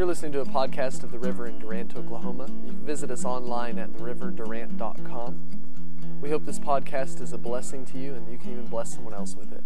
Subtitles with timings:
[0.00, 2.46] You're listening to a podcast of the River in Durant, Oklahoma.
[2.64, 6.18] You can visit us online at theriverdurant.com.
[6.22, 9.12] We hope this podcast is a blessing to you and you can even bless someone
[9.12, 9.62] else with it.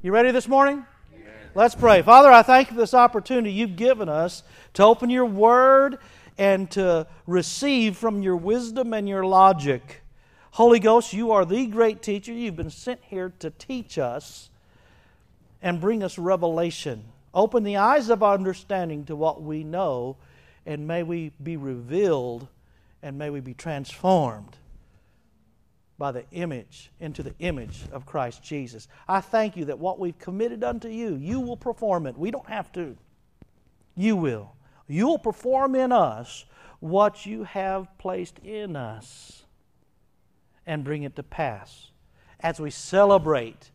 [0.00, 0.86] You ready this morning?
[1.54, 2.00] Let's pray.
[2.00, 4.42] Father, I thank you for this opportunity you've given us
[4.72, 5.98] to open your word
[6.38, 10.00] and to receive from your wisdom and your logic.
[10.52, 12.32] Holy Ghost, you are the great teacher.
[12.32, 14.48] You've been sent here to teach us
[15.60, 17.04] and bring us revelation.
[17.34, 20.16] Open the eyes of our understanding to what we know,
[20.64, 22.48] and may we be revealed
[23.02, 24.56] and may we be transformed
[25.98, 28.88] by the image into the image of Christ Jesus.
[29.08, 32.16] I thank you that what we've committed unto you, you will perform it.
[32.16, 32.96] We don't have to.
[33.96, 34.54] You will.
[34.86, 36.44] You'll perform in us
[36.80, 39.44] what you have placed in us
[40.66, 41.90] and bring it to pass
[42.40, 43.72] as we celebrate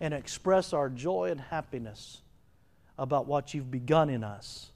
[0.00, 2.22] and express our joy and happiness
[2.98, 4.70] about what you've begun in us.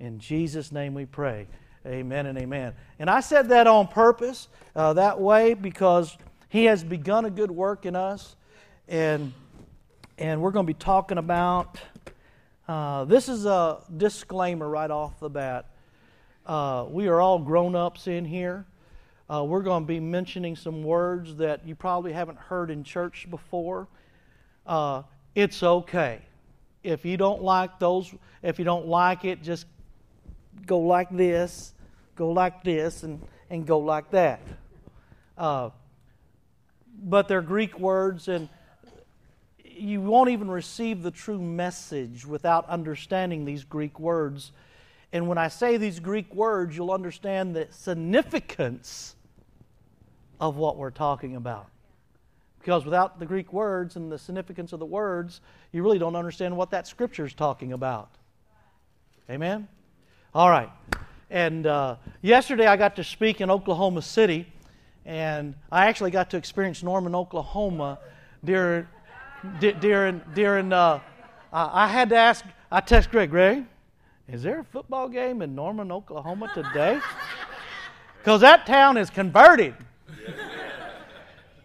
[0.00, 1.46] In Jesus' name we pray.
[1.86, 2.74] Amen and amen.
[2.98, 6.16] And I said that on purpose uh, that way because
[6.48, 8.36] He has begun a good work in us.
[8.88, 9.32] And,
[10.18, 11.78] and we're going to be talking about
[12.68, 15.66] uh, this is a disclaimer right off the bat.
[16.46, 18.64] Uh, we are all grown ups in here.
[19.28, 23.26] Uh, we're going to be mentioning some words that you probably haven't heard in church
[23.30, 23.88] before.
[24.66, 25.02] Uh,
[25.34, 26.22] it's okay.
[26.82, 29.66] If you don't like those, if you don't like it, just
[30.66, 31.74] go like this,
[32.16, 34.40] go like this, and, and go like that.
[35.38, 35.70] Uh,
[37.02, 38.48] but they're Greek words, and
[39.64, 44.52] you won't even receive the true message without understanding these Greek words.
[45.12, 49.16] And when I say these Greek words, you'll understand the significance
[50.40, 51.71] of what we're talking about.
[52.62, 55.40] Because without the Greek words and the significance of the words,
[55.72, 58.08] you really don't understand what that scripture is talking about.
[59.28, 59.66] Amen?
[60.32, 60.70] All right.
[61.28, 64.46] And uh, yesterday I got to speak in Oklahoma City,
[65.04, 67.98] and I actually got to experience Norman, Oklahoma
[68.44, 68.86] during,
[69.58, 71.00] during, during uh,
[71.52, 73.64] I had to ask, I text Greg, Greg,
[74.28, 77.00] is there a football game in Norman, Oklahoma today?
[78.18, 79.74] Because that town is converted.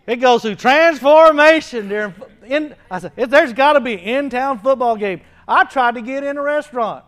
[0.08, 2.16] It goes through transformation during.
[2.46, 5.20] In, I said, there's got to be in town football game.
[5.46, 7.04] I tried to get in a restaurant.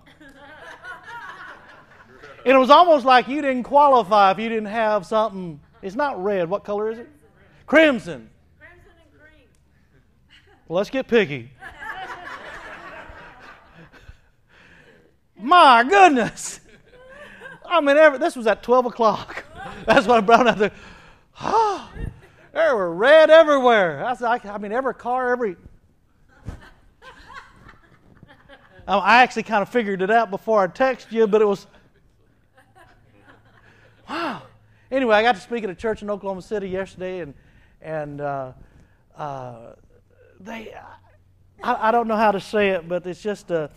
[2.46, 5.60] And it was almost like you didn't qualify if you didn't have something.
[5.82, 6.50] It's not red.
[6.50, 7.10] What color is it?
[7.66, 8.30] Crimson.
[8.58, 9.48] Crimson and green.
[10.68, 11.52] Well, let's get picky.
[15.38, 16.60] My goodness.
[17.66, 19.46] I mean, every, this was at 12 o'clock.
[19.86, 20.72] That's what I brought out there.
[21.42, 21.90] Ah.
[22.54, 24.04] There were red everywhere.
[24.04, 25.56] I, said, I mean, every car, every.
[28.88, 31.68] I actually kind of figured it out before I texted you, but it was
[34.10, 34.42] wow.
[34.92, 37.36] Anyway, I got to speak at a church in Oklahoma City yesterday, and
[37.82, 38.54] and uh,
[39.16, 39.74] uh,
[40.40, 40.74] they,
[41.62, 43.64] I, I, don't know how to say it, but it's just a.
[43.64, 43.68] Uh,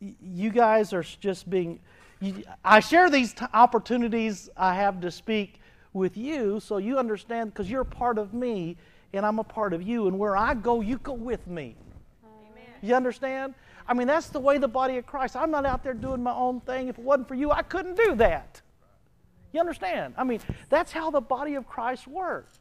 [0.00, 1.78] you guys are just being.
[2.20, 5.57] You, I share these t- opportunities I have to speak
[5.92, 8.76] with you, so you understand because you're a part of me,
[9.12, 11.76] and I'm a part of you, and where I go, you go with me.
[12.24, 12.64] Amen.
[12.82, 13.54] You understand?
[13.86, 15.34] I mean, that's the way the body of Christ.
[15.34, 16.88] I'm not out there doing my own thing.
[16.88, 18.60] If it wasn't for you, I couldn't do that.
[19.52, 20.14] You understand?
[20.18, 22.58] I mean, that's how the body of Christ works.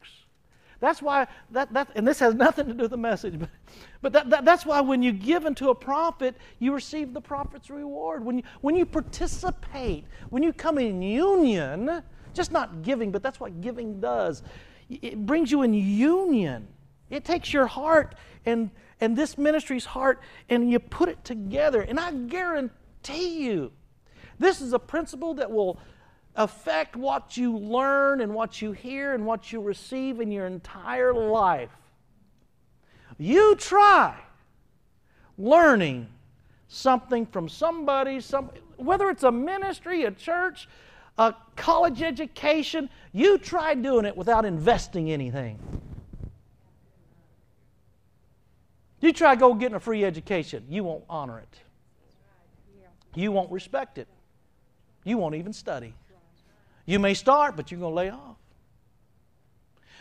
[0.79, 3.49] That's why that, that and this has nothing to do with the message, but,
[4.01, 7.69] but that, that, that's why when you give into a prophet, you receive the prophet's
[7.69, 8.23] reward.
[8.23, 12.03] When you, when you participate, when you come in union,
[12.37, 14.43] just not giving, but that's what giving does.
[14.89, 16.67] It brings you in union.
[17.09, 18.15] It takes your heart
[18.45, 21.81] and and this ministry's heart and you put it together.
[21.81, 23.71] And I guarantee you,
[24.39, 25.79] this is a principle that will
[26.35, 31.13] affect what you learn and what you hear and what you receive in your entire
[31.13, 31.71] life.
[33.17, 34.15] You try
[35.37, 36.07] learning
[36.67, 40.67] something from somebody, some, whether it's a ministry, a church,
[41.17, 45.59] a college education, you try doing it without investing anything.
[48.99, 51.59] You try go getting a free education, you won't honor it.
[53.15, 54.07] You won't respect it.
[55.03, 55.93] You won't even study.
[56.85, 58.37] You may start, but you're going to lay off.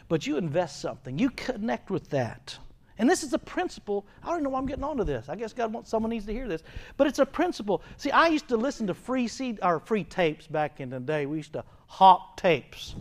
[0.08, 2.58] But you invest something, you connect with that.
[2.98, 4.06] And this is a principle.
[4.22, 5.28] I don't know why I'm getting onto this.
[5.28, 6.62] I guess God wants someone needs to hear this.
[6.96, 7.82] But it's a principle.
[7.98, 11.26] See, I used to listen to free seed or free tapes back in the day.
[11.26, 12.94] We used to hawk tapes.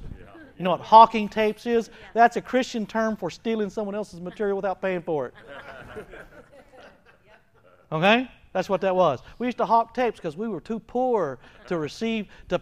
[0.57, 1.89] You know what hawking tapes is?
[2.13, 5.33] That's a Christian term for stealing someone else's material without paying for it.
[7.92, 8.30] Okay?
[8.53, 9.19] That's what that was.
[9.38, 12.27] We used to hawk tapes because we were too poor to receive.
[12.50, 12.62] To,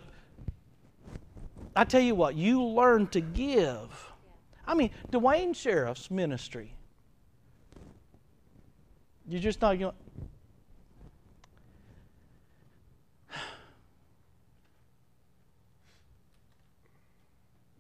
[1.76, 4.12] I tell you what, you learn to give.
[4.66, 6.74] I mean, Duane Sheriff's ministry.
[9.28, 9.94] You're just not going.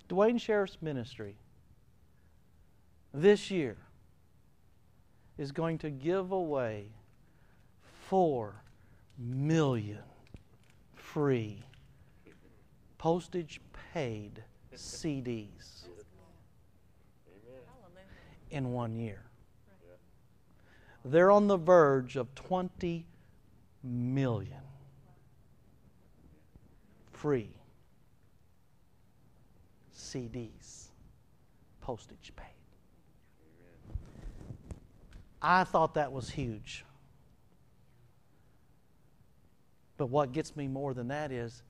[0.07, 1.35] Duane Sheriff's ministry
[3.13, 3.77] this year
[5.37, 6.85] is going to give away
[8.07, 8.63] 4
[9.17, 9.99] million
[10.95, 11.63] free
[12.97, 13.59] postage
[13.93, 14.43] paid
[14.75, 15.83] CDs
[18.49, 19.23] in one year.
[21.05, 23.05] They're on the verge of 20
[23.83, 24.61] million
[27.11, 27.49] free
[29.95, 30.87] CDs,
[31.81, 32.45] postage paid.
[35.41, 36.85] I thought that was huge.
[39.97, 41.63] But what gets me more than that is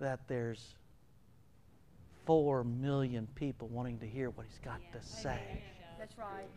[0.00, 0.74] that there's
[2.24, 5.62] four million people wanting to hear what he's got to say.
[5.98, 6.48] That's right.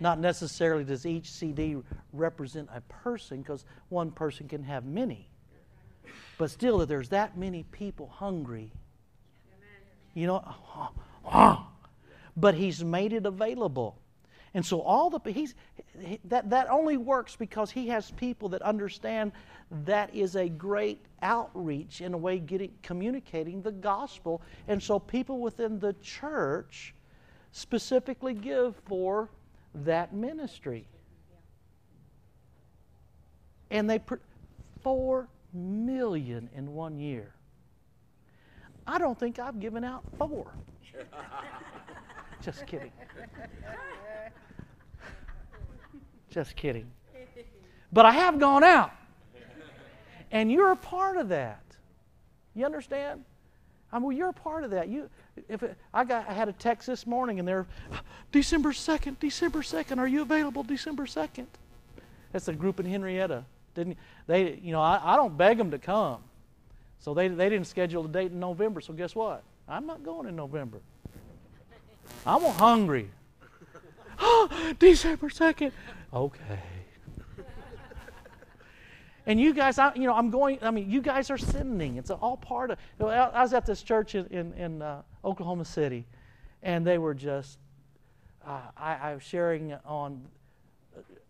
[0.00, 1.76] Not necessarily does each CD
[2.12, 5.28] represent a person, because one person can have many.
[6.36, 8.72] But still, that there's that many people hungry.
[10.14, 10.88] You know,
[12.36, 13.98] but he's made it available.
[14.54, 15.54] And so all the he's
[15.98, 19.32] he, that that only works because he has people that understand
[19.84, 24.42] that is a great outreach in a way getting communicating the gospel.
[24.68, 26.94] And so people within the church
[27.50, 29.28] specifically give for
[29.74, 30.86] that ministry.
[33.70, 34.20] And they put
[34.82, 37.34] 4 million in one year.
[38.86, 40.46] I don't think I've given out 4.
[42.42, 42.92] Just kidding.
[46.30, 46.90] Just kidding.
[47.92, 48.92] But I have gone out.
[50.30, 51.62] And you're a part of that.
[52.54, 53.24] You understand?
[53.94, 54.88] I mean, you're a part of that.
[54.88, 55.08] You,
[55.48, 57.64] if it, I got, I had a text this morning, and they're
[58.32, 60.00] December second, December second.
[60.00, 61.46] Are you available December second?
[62.32, 63.44] That's a group in Henrietta.
[63.76, 63.96] Didn't
[64.26, 64.58] they?
[64.60, 66.18] You know, I, I don't beg them to come,
[66.98, 68.80] so they they didn't schedule a date in November.
[68.80, 69.44] So guess what?
[69.68, 70.80] I'm not going in November.
[72.26, 73.10] I'm hungry.
[74.80, 75.70] December second.
[76.12, 76.58] Okay.
[79.26, 80.58] And you guys, I, you know, I'm going.
[80.60, 81.96] I mean, you guys are sending.
[81.96, 82.78] It's all part of.
[83.00, 86.06] I was at this church in in, in uh, Oklahoma City,
[86.62, 87.58] and they were just.
[88.46, 90.22] Uh, I, I was sharing on.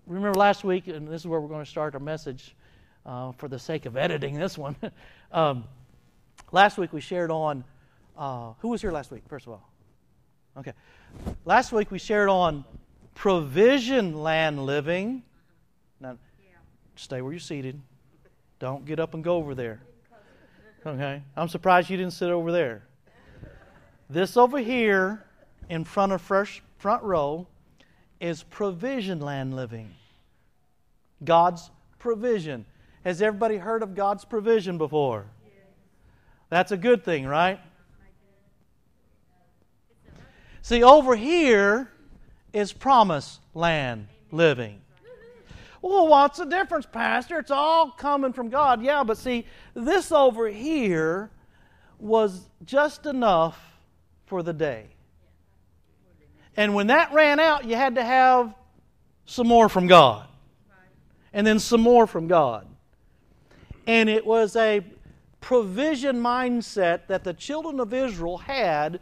[0.07, 2.55] Remember last week, and this is where we're going to start our message,
[3.07, 4.77] uh, for the sake of editing this one.
[5.33, 5.65] um,
[6.53, 7.65] last week we shared on.
[8.17, 9.23] Uh, who was here last week?
[9.29, 9.69] First of all,
[10.59, 10.73] okay.
[11.45, 12.65] Last week we shared on
[13.15, 15.23] provision land living.
[16.97, 17.81] Stay where you're seated.
[18.59, 19.81] Don't get up and go over there.
[20.87, 21.23] Okay?
[21.37, 22.83] I'm surprised you didn't sit over there.
[24.09, 25.25] This over here
[25.69, 27.47] in front of fresh front row
[28.21, 29.95] is provision land living.
[31.25, 32.67] God's provision.
[33.05, 35.27] Has everybody heard of God's provision before?
[36.51, 37.61] That's a good thing, right?
[40.63, 41.91] See, over here
[42.53, 44.81] is promised land living.
[45.85, 47.39] Well, what's the difference, Pastor?
[47.41, 48.83] It's all coming from God.
[48.83, 51.31] Yeah, but see, this over here
[51.99, 53.61] was just enough
[54.25, 54.87] for the day.
[56.57, 58.55] And when that ran out, you had to have
[59.27, 60.27] some more from God.
[61.35, 62.67] And then some more from God.
[63.87, 64.81] And it was a
[65.43, 69.01] provision mindset that the children of Israel had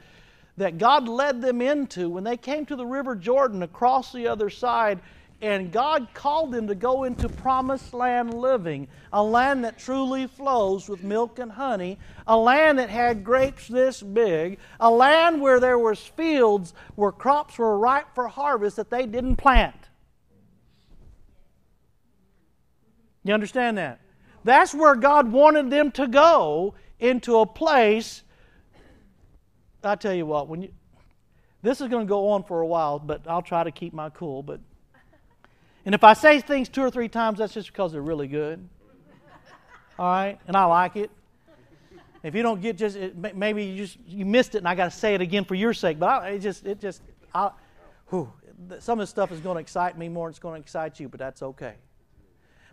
[0.57, 4.51] that God led them into when they came to the River Jordan across the other
[4.51, 4.99] side.
[5.43, 10.89] And God called them to go into promised land living, a land that truly flows
[10.89, 15.79] with milk and honey, a land that had grapes this big, a land where there
[15.79, 19.75] was fields where crops were ripe for harvest that they didn't plant.
[23.25, 24.01] You understand that?
[24.45, 28.23] That's where God wanted them to go into a place
[29.85, 30.69] I tell you what, when you,
[31.63, 34.11] this is going to go on for a while, but I'll try to keep my
[34.11, 34.43] cool.
[34.43, 34.61] But
[35.85, 38.69] and if I say things two or three times, that's just because they're really good.
[39.99, 41.11] All right, and I like it.
[42.23, 44.93] If you don't get just it, maybe you just you missed it, and I got
[44.93, 45.99] to say it again for your sake.
[45.99, 47.03] But I, it just it just
[47.35, 47.51] I,
[48.09, 48.33] whew,
[48.79, 50.29] some of this stuff is going to excite me more.
[50.29, 51.75] than It's going to excite you, but that's okay.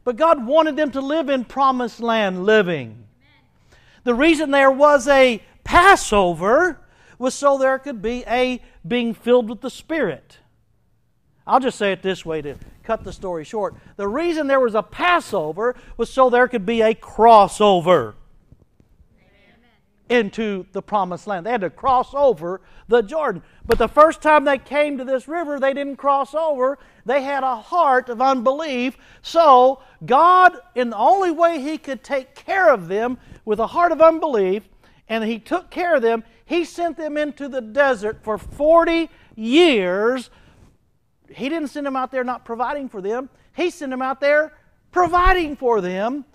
[0.03, 3.05] But God wanted them to live in promised land living.
[4.03, 6.79] The reason there was a Passover
[7.17, 10.37] was so there could be a being filled with the Spirit.
[11.49, 13.75] I'll just say it this way to cut the story short.
[13.95, 18.13] The reason there was a Passover was so there could be a crossover
[20.09, 21.45] into the promised land.
[21.45, 23.41] They had to cross over the Jordan.
[23.65, 26.77] But the first time they came to this river, they didn't cross over.
[27.05, 28.97] They had a heart of unbelief.
[29.23, 33.91] So, God, in the only way He could take care of them with a heart
[33.91, 34.67] of unbelief,
[35.07, 40.29] and He took care of them, He sent them into the desert for 40 years.
[41.33, 44.53] He didn't send them out there not providing for them, He sent them out there
[44.91, 46.25] providing for them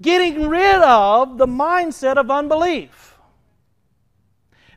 [0.00, 3.16] getting rid of the mindset of unbelief.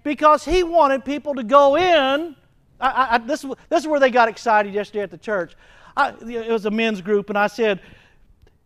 [0.03, 2.35] Because he wanted people to go in.
[2.79, 5.55] I, I, this, this is where they got excited yesterday at the church.
[5.95, 7.81] I, it was a men's group, and I said,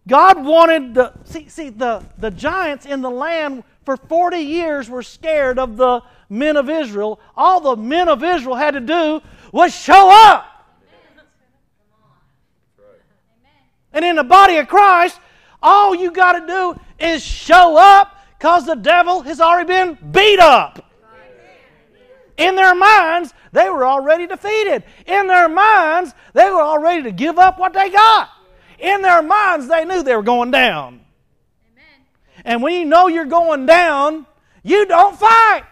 [0.07, 4.95] God wanted the see, see the, the giants in the land for 40 years we
[4.95, 7.19] were scared of the men of Israel.
[7.35, 9.21] All the men of Israel had to do
[9.51, 10.45] was show up.
[13.93, 15.19] And in the body of Christ,
[15.61, 20.39] all you got to do is show up because the devil has already been beat
[20.39, 20.85] up.
[22.38, 24.83] In their minds, they were already defeated.
[25.05, 28.29] In their minds, they were all ready to give up what they got.
[28.79, 31.01] In their minds, they knew they were going down.
[32.45, 34.25] And when you know you're going down,
[34.63, 35.63] you don't fight.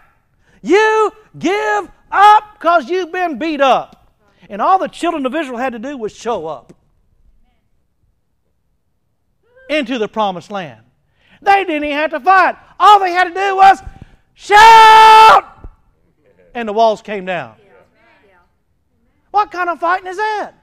[0.62, 4.14] You give up because you've been beat up.
[4.48, 6.72] And all the children of Israel had to do was show up
[9.68, 10.84] into the promised land.
[11.42, 12.56] They didn't even have to fight.
[12.78, 13.80] All they had to do was
[14.34, 15.44] shout,
[16.54, 17.54] and the walls came down.
[19.30, 20.54] What kind of fighting is that?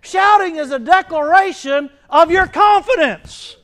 [0.00, 3.56] Shouting is a declaration of your confidence.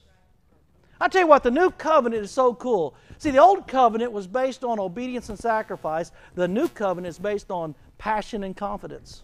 [1.01, 2.95] I tell you what, the new covenant is so cool.
[3.19, 6.13] See, the old covenant was based on obedience and sacrifice.
[6.35, 9.23] The new covenant is based on passion and confidence.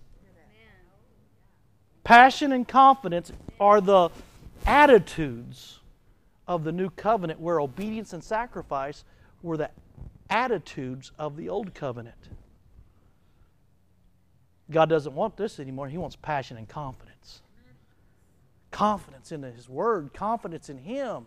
[2.05, 4.11] Passion and confidence are the
[4.67, 5.81] attitudes
[6.47, 9.05] of the new covenant, where obedience and sacrifice
[9.43, 9.71] were the
[10.29, 12.29] attitudes of the old covenant.
[14.71, 15.89] God doesn't want this anymore.
[15.89, 17.43] He wants passion and confidence.
[18.71, 21.27] Confidence in His Word, confidence in Him.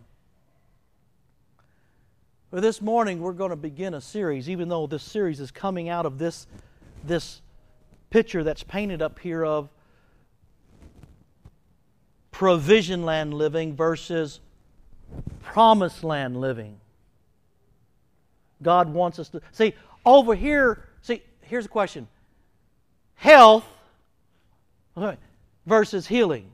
[2.49, 5.89] But this morning, we're going to begin a series, even though this series is coming
[5.89, 6.47] out of this,
[7.03, 7.41] this
[8.09, 9.69] picture that's painted up here of
[12.31, 14.39] provision land living versus
[15.43, 16.79] promised land living.
[18.61, 19.73] God wants us to see
[20.05, 20.85] over here.
[21.01, 22.07] See, here's a question
[23.15, 23.65] health
[25.65, 26.49] versus healing.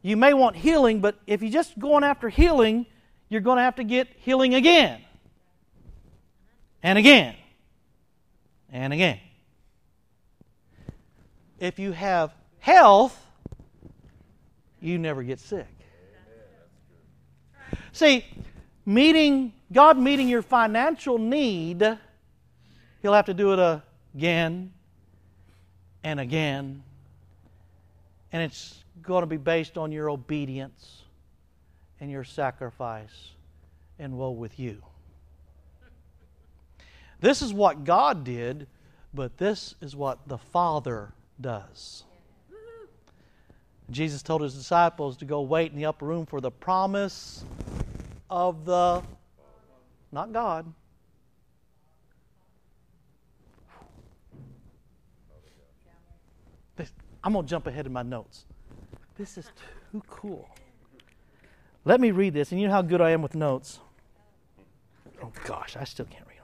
[0.00, 2.86] You may want healing, but if you're just going after healing,
[3.28, 5.03] you're going to have to get healing again
[6.84, 7.34] and again
[8.70, 9.18] and again.
[11.58, 13.20] If you have health,
[14.80, 15.66] you never get sick.
[17.92, 18.24] See,
[18.84, 21.80] meeting God meeting your financial need,
[23.02, 23.82] He'll have to do it
[24.14, 24.72] again
[26.04, 26.82] and again.
[28.30, 31.02] And it's going to be based on your obedience
[32.00, 33.30] and your sacrifice
[33.98, 34.82] and woe with you.
[37.24, 38.66] This is what God did,
[39.14, 42.04] but this is what the Father does.
[43.90, 47.42] Jesus told his disciples to go wait in the upper room for the promise
[48.28, 49.02] of the,
[50.12, 50.70] not God.
[57.24, 58.44] I'm going to jump ahead in my notes.
[59.16, 59.50] This is
[59.92, 60.46] too cool.
[61.86, 63.78] Let me read this, and you know how good I am with notes.
[65.22, 66.34] Oh gosh, I still can't read them.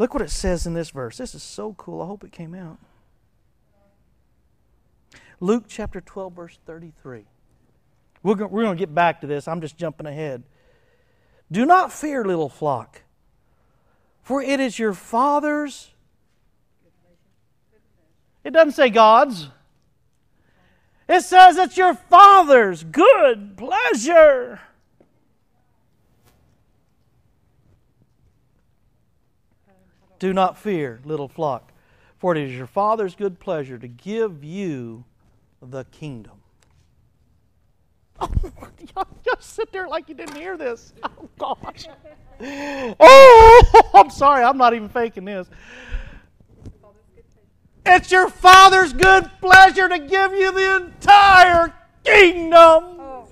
[0.00, 1.18] Look what it says in this verse.
[1.18, 2.00] This is so cool.
[2.00, 2.78] I hope it came out.
[5.40, 7.26] Luke chapter 12, verse 33.
[8.22, 9.46] We're going, to get back to this.
[9.46, 10.42] I'm just jumping ahead.
[11.52, 13.02] Do not fear, little flock,
[14.22, 15.90] for it is your Father's.
[18.42, 19.50] It doesn't say God's.
[21.10, 24.60] It says it's your Father's good pleasure.
[30.20, 31.72] Do not fear, little flock,
[32.18, 35.04] for it is your Father's good pleasure to give you
[35.62, 36.34] the kingdom.
[38.20, 38.30] Oh,
[38.94, 40.92] y'all just sit there like you didn't hear this.
[41.38, 41.86] Oh, gosh.
[43.00, 44.44] Oh, I'm sorry.
[44.44, 45.48] I'm not even faking this.
[47.84, 51.74] It's your Father's good pleasure to give you the entire
[52.04, 52.52] kingdom.
[52.52, 53.28] Oh,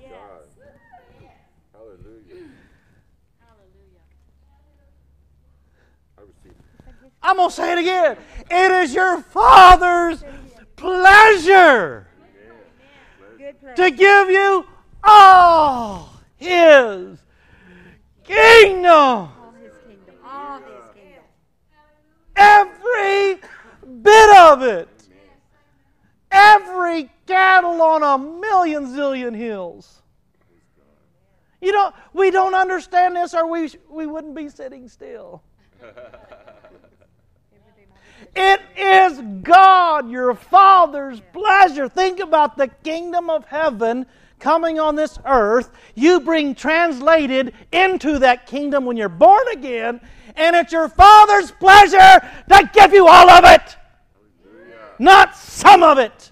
[7.21, 8.17] I'm going to say it again.
[8.49, 10.23] It is your Father's
[10.75, 12.07] pleasure
[13.75, 14.65] to give you
[15.03, 17.19] all His
[18.23, 19.29] kingdom.
[22.35, 23.39] Every
[24.01, 24.87] bit of it.
[26.31, 30.01] Every cattle on a million zillion hills.
[31.61, 35.43] You know, we don't understand this or we, we wouldn't be sitting still.
[38.35, 41.89] It is God, your Father's pleasure.
[41.89, 44.05] Think about the kingdom of heaven
[44.39, 45.71] coming on this earth.
[45.95, 49.99] You bring translated into that kingdom when you're born again,
[50.35, 53.77] and it's your Father's pleasure to give you all of it,
[54.97, 56.31] not some of it.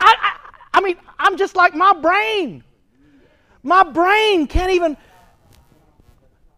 [0.00, 0.36] I, I,
[0.74, 2.64] I mean, I'm just like my brain.
[3.62, 4.96] My brain can't even.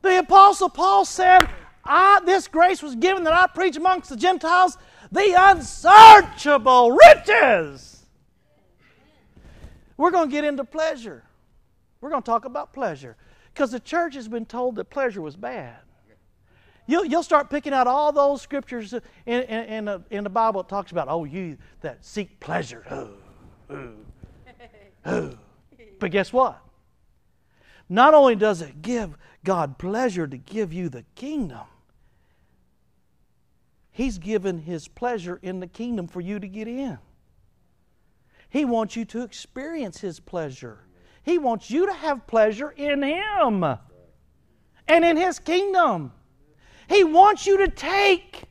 [0.03, 1.49] The Apostle Paul said,
[1.85, 4.77] I, This grace was given that I preach amongst the Gentiles
[5.13, 8.07] the unsearchable riches.
[9.97, 11.25] We're going to get into pleasure.
[12.01, 13.17] We're going to talk about pleasure.
[13.53, 15.77] Because the church has been told that pleasure was bad.
[16.87, 20.63] You'll, you'll start picking out all those scriptures in, in, in, the, in the Bible
[20.63, 22.85] that talks about, oh, you that seek pleasure.
[26.01, 26.61] But guess what?
[27.93, 31.67] Not only does it give God pleasure to give you the kingdom,
[33.91, 36.99] He's given His pleasure in the kingdom for you to get in.
[38.49, 40.79] He wants you to experience His pleasure.
[41.25, 46.13] He wants you to have pleasure in Him and in His kingdom.
[46.89, 48.45] He wants you to take,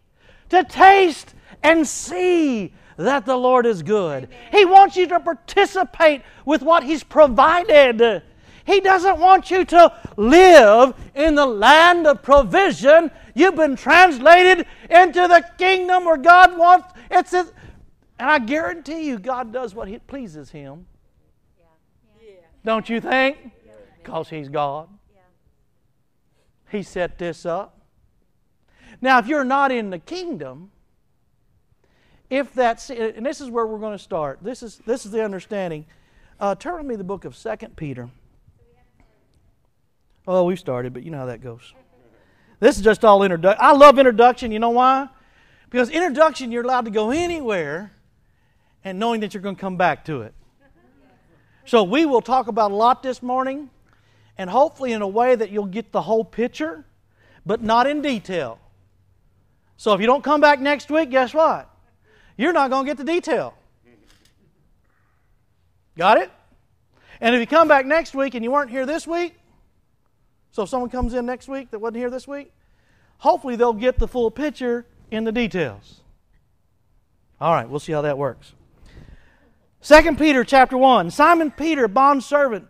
[0.50, 4.28] to taste, and see that the Lord is good.
[4.52, 8.24] He wants you to participate with what He's provided.
[8.70, 13.10] He doesn't want you to live in the land of provision.
[13.34, 17.50] You've been translated into the kingdom where God wants it's and
[18.20, 20.86] I guarantee you God does what pleases him.
[22.64, 23.38] Don't you think?
[23.98, 24.88] Because he's God.
[26.70, 27.82] He set this up.
[29.02, 30.70] Now, if you're not in the kingdom,
[32.30, 34.40] if that's and this is where we're going to start.
[34.44, 35.88] This is this is the understanding.
[36.40, 38.12] Uh, turn with me the book of Second Peter.
[40.32, 41.74] Oh, we've started, but you know how that goes.
[42.60, 43.66] This is just all introduction.
[43.66, 44.52] I love introduction.
[44.52, 45.10] You know why?
[45.72, 47.92] Because introduction, you're allowed to go anywhere
[48.84, 50.36] and knowing that you're going to come back to it.
[51.66, 53.72] So we will talk about a lot this morning,
[54.38, 56.86] and hopefully in a way that you'll get the whole picture,
[57.44, 58.60] but not in detail.
[59.78, 61.68] So if you don't come back next week, guess what?
[62.38, 63.56] You're not going to get the detail.
[65.98, 66.30] Got it?
[67.20, 69.36] And if you come back next week and you weren't here this week,
[70.52, 72.52] so if someone comes in next week that wasn't here this week,
[73.20, 76.02] hopefully they'll get the full picture in the details.
[77.40, 78.54] All right, we'll see how that works.
[79.82, 81.10] 2 Peter chapter 1.
[81.12, 82.68] Simon Peter, bondservant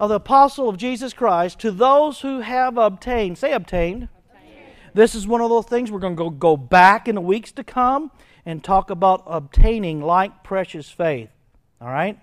[0.00, 4.08] of the apostle of Jesus Christ, to those who have obtained, say obtained.
[4.30, 4.66] obtained.
[4.94, 7.52] This is one of those things we're going to go, go back in the weeks
[7.52, 8.10] to come
[8.46, 11.28] and talk about obtaining like precious faith.
[11.80, 12.18] All right?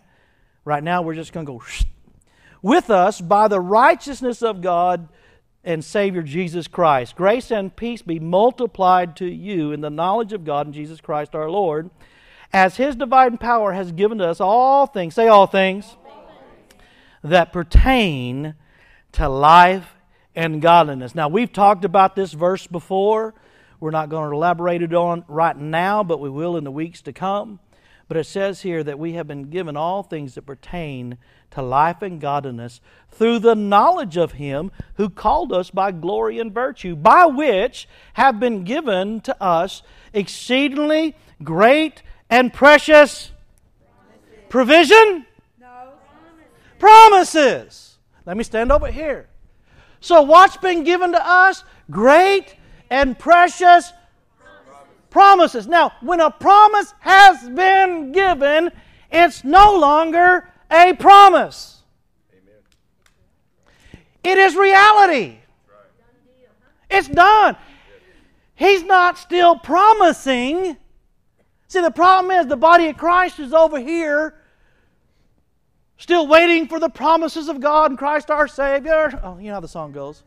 [0.63, 1.61] Right now, we're just going to go
[2.65, 5.07] with us by the righteousness of God
[5.63, 7.15] and Savior Jesus Christ.
[7.15, 11.35] Grace and peace be multiplied to you in the knowledge of God and Jesus Christ
[11.35, 11.91] our Lord,
[12.51, 15.95] as His divine power has given to us all things, say all things,
[17.23, 18.55] that pertain
[19.11, 19.93] to life
[20.35, 21.13] and godliness.
[21.13, 23.35] Now, we've talked about this verse before.
[23.79, 27.03] We're not going to elaborate it on right now, but we will in the weeks
[27.03, 27.59] to come.
[28.07, 31.17] But it says here that we have been given all things that pertain
[31.51, 36.53] to life and godliness through the knowledge of Him who called us by glory and
[36.53, 39.81] virtue, by which have been given to us
[40.13, 43.31] exceedingly great and precious
[44.49, 45.25] provision?
[45.59, 45.89] No.
[46.77, 47.97] Promises.
[48.25, 49.27] Let me stand over here.
[49.99, 51.63] So, what's been given to us?
[51.89, 52.55] Great
[52.89, 53.91] and precious
[55.15, 55.65] promises.
[55.65, 58.69] Now, when a promise has been given,
[59.09, 61.83] it's no longer a promise.
[62.33, 64.03] Amen.
[64.25, 65.37] It is reality.
[66.89, 67.55] It's done.
[68.55, 70.75] He's not still promising.
[71.69, 74.35] See, the problem is the body of Christ is over here,
[75.97, 79.17] still waiting for the promises of God and Christ our Savior.
[79.23, 80.23] Oh, you know how the song goes.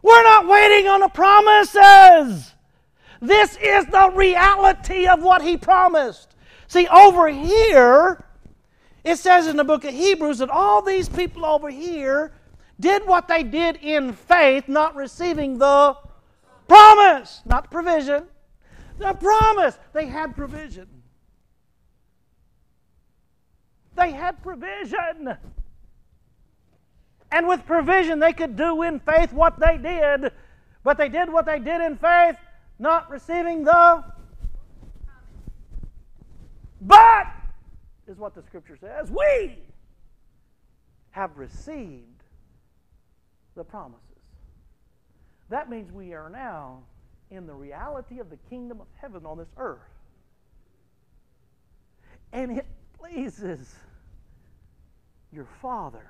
[0.00, 2.51] We're not waiting on the promises.
[3.22, 6.34] This is the reality of what he promised.
[6.66, 8.24] See, over here,
[9.04, 12.32] it says in the book of Hebrews that all these people over here
[12.80, 15.96] did what they did in faith, not receiving the
[16.66, 18.26] promise, not provision.
[18.98, 19.78] The promise.
[19.92, 20.88] They had provision.
[23.94, 25.36] They had provision.
[27.30, 30.32] And with provision, they could do in faith what they did.
[30.82, 32.36] But they did what they did in faith,
[32.82, 34.04] not receiving the.
[36.80, 37.28] But,
[38.08, 39.56] is what the scripture says, we
[41.12, 42.24] have received
[43.54, 44.02] the promises.
[45.48, 46.80] That means we are now
[47.30, 49.78] in the reality of the kingdom of heaven on this earth.
[52.32, 52.66] And it
[52.98, 53.72] pleases
[55.30, 56.06] your Father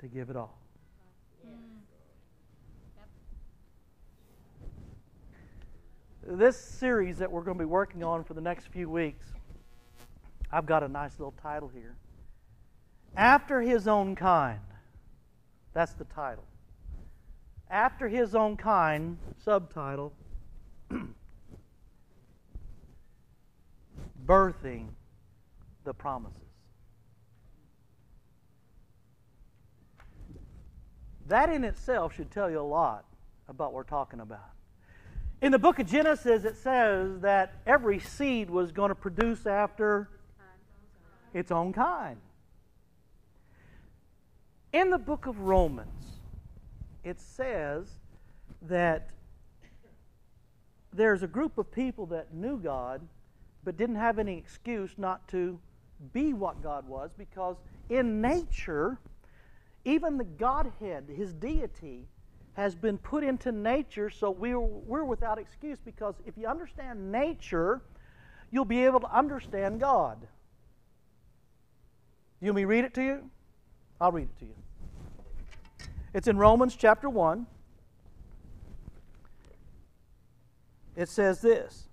[0.00, 0.60] to give it all.
[6.26, 9.26] This series that we're going to be working on for the next few weeks,
[10.52, 11.96] I've got a nice little title here.
[13.16, 14.60] After His Own Kind.
[15.72, 16.44] That's the title.
[17.70, 20.12] After His Own Kind, subtitle
[24.26, 24.88] Birthing
[25.84, 26.36] the Promises.
[31.28, 33.04] That in itself should tell you a lot
[33.48, 34.50] about what we're talking about.
[35.42, 40.08] In the book of Genesis, it says that every seed was going to produce after
[41.32, 42.18] its own kind.
[44.72, 46.18] In the book of Romans,
[47.04, 47.88] it says
[48.62, 49.10] that
[50.92, 53.00] there's a group of people that knew God
[53.64, 55.58] but didn't have any excuse not to
[56.12, 57.56] be what God was because
[57.88, 58.98] in nature,
[59.86, 62.06] even the Godhead, His deity,
[62.60, 67.80] has been put into nature, so we're, we're without excuse because if you understand nature,
[68.50, 70.26] you'll be able to understand God.
[72.40, 73.30] You want me read it to you?
[73.98, 74.54] I'll read it to you.
[76.12, 77.46] It's in Romans chapter 1.
[80.96, 81.88] It says this.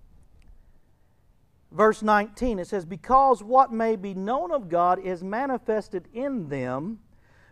[1.72, 6.98] Verse 19, it says, Because what may be known of God is manifested in them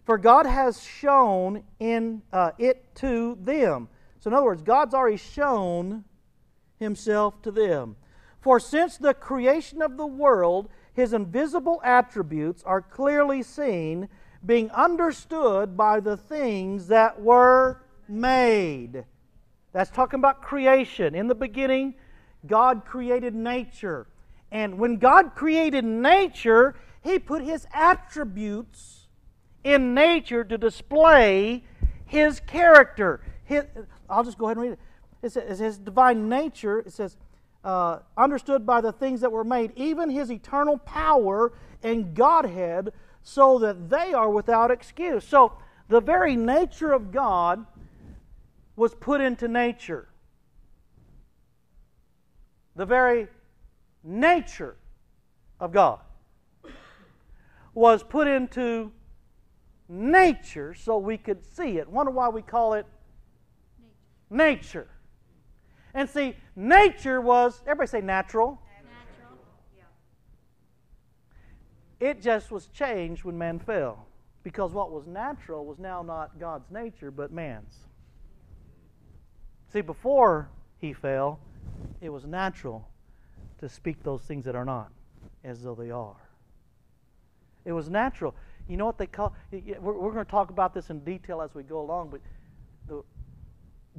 [0.07, 3.89] for God has shown in uh, it to them.
[4.21, 6.05] So, in other words, God's already shown
[6.79, 7.97] himself to them.
[8.41, 14.09] For since the creation of the world, his invisible attributes are clearly seen,
[14.45, 19.05] being understood by the things that were made.
[19.73, 21.17] That's talking about creation.
[21.17, 21.95] In the beginning,
[22.47, 24.07] God created nature.
[24.53, 29.06] And when God created nature, he put his attributes
[29.67, 31.65] in nature to display
[32.05, 33.21] his character.
[33.43, 33.65] His,
[34.09, 34.79] I'll just go ahead and read it.
[35.23, 37.17] It says his divine nature, it says,
[37.65, 41.53] uh, understood by the things that were made, even his eternal power
[41.83, 42.93] and Godhead,
[43.25, 45.25] so that they are without excuse.
[45.25, 45.55] So
[45.89, 47.67] the very nature of God
[48.77, 50.07] was put into nature.
[52.77, 53.27] The very
[54.05, 54.77] nature
[55.59, 55.99] of God
[57.75, 58.93] was put into
[59.89, 61.89] nature so we could see it.
[61.89, 62.87] Wonder why we call it
[64.31, 64.89] nature.
[65.95, 68.61] And see, nature was, everybody say natural.
[68.85, 69.39] Natural.
[72.01, 74.07] It just was changed when man fell.
[74.43, 77.75] Because what was natural was now not God's nature, but man's.
[79.73, 81.41] See, before he fell,
[82.01, 82.89] it was natural
[83.59, 84.93] to speak those things that are not
[85.43, 86.17] as though they are.
[87.65, 88.35] It was natural.
[88.69, 89.35] You know what they call?
[89.53, 92.21] We're, we're going to talk about this in detail as we go along, but
[92.89, 93.03] the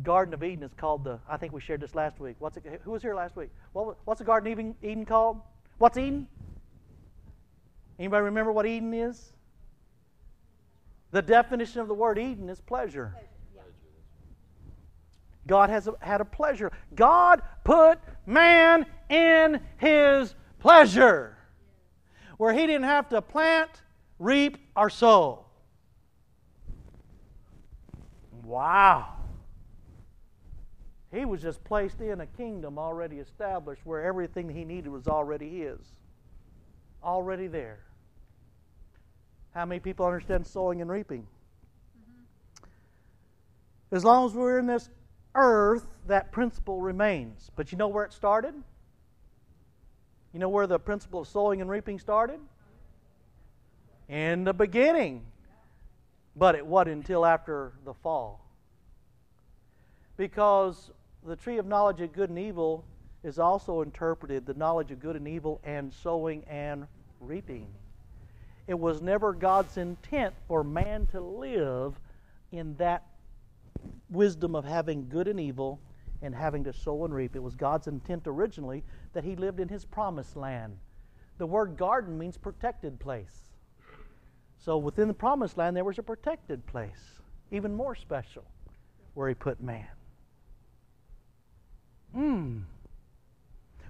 [0.03, 1.19] Garden of Eden is called the.
[1.27, 2.35] I think we shared this last week.
[2.39, 2.81] What's it?
[2.83, 3.49] Who was here last week?
[3.73, 5.41] What, what's the Garden of Eden, called?
[5.77, 6.27] What's Eden?
[7.97, 9.33] Anybody remember what Eden is?
[11.11, 13.15] The definition of the word Eden is pleasure.
[15.47, 16.71] God has a, had a pleasure.
[16.93, 21.37] God put man in his pleasure.
[22.37, 23.69] Where he didn't have to plant,
[24.19, 25.45] reap, or sow.
[28.43, 29.13] Wow.
[31.13, 35.59] He was just placed in a kingdom already established where everything he needed was already
[35.59, 35.79] his.
[37.03, 37.79] Already there.
[39.53, 41.21] How many people understand sowing and reaping?
[41.21, 42.65] Mm-hmm.
[43.95, 44.89] As long as we're in this
[45.33, 47.49] earth, that principle remains.
[47.55, 48.53] But you know where it started?
[50.33, 52.39] You know where the principle of sowing and reaping started?
[54.09, 55.25] In the beginning.
[56.35, 58.45] But it wasn't until after the fall.
[60.17, 60.91] Because
[61.25, 62.85] the tree of knowledge of good and evil
[63.23, 66.87] is also interpreted the knowledge of good and evil and sowing and
[67.19, 67.67] reaping.
[68.67, 71.99] It was never God's intent for man to live
[72.51, 73.03] in that
[74.09, 75.79] wisdom of having good and evil
[76.21, 77.35] and having to sow and reap.
[77.35, 80.77] It was God's intent originally that he lived in his promised land.
[81.37, 83.43] The word garden means protected place.
[84.59, 88.43] So within the promised land, there was a protected place, even more special,
[89.13, 89.87] where he put man.
[92.13, 92.59] Hmm.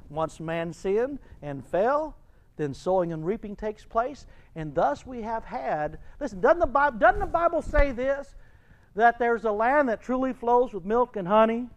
[0.09, 2.15] Once man sinned and fell,
[2.57, 4.25] then sowing and reaping takes place,
[4.55, 5.99] and thus we have had.
[6.19, 8.35] Listen, doesn't the Bible, doesn't the Bible say this?
[8.95, 11.69] That there's a land that truly flows with milk and honey.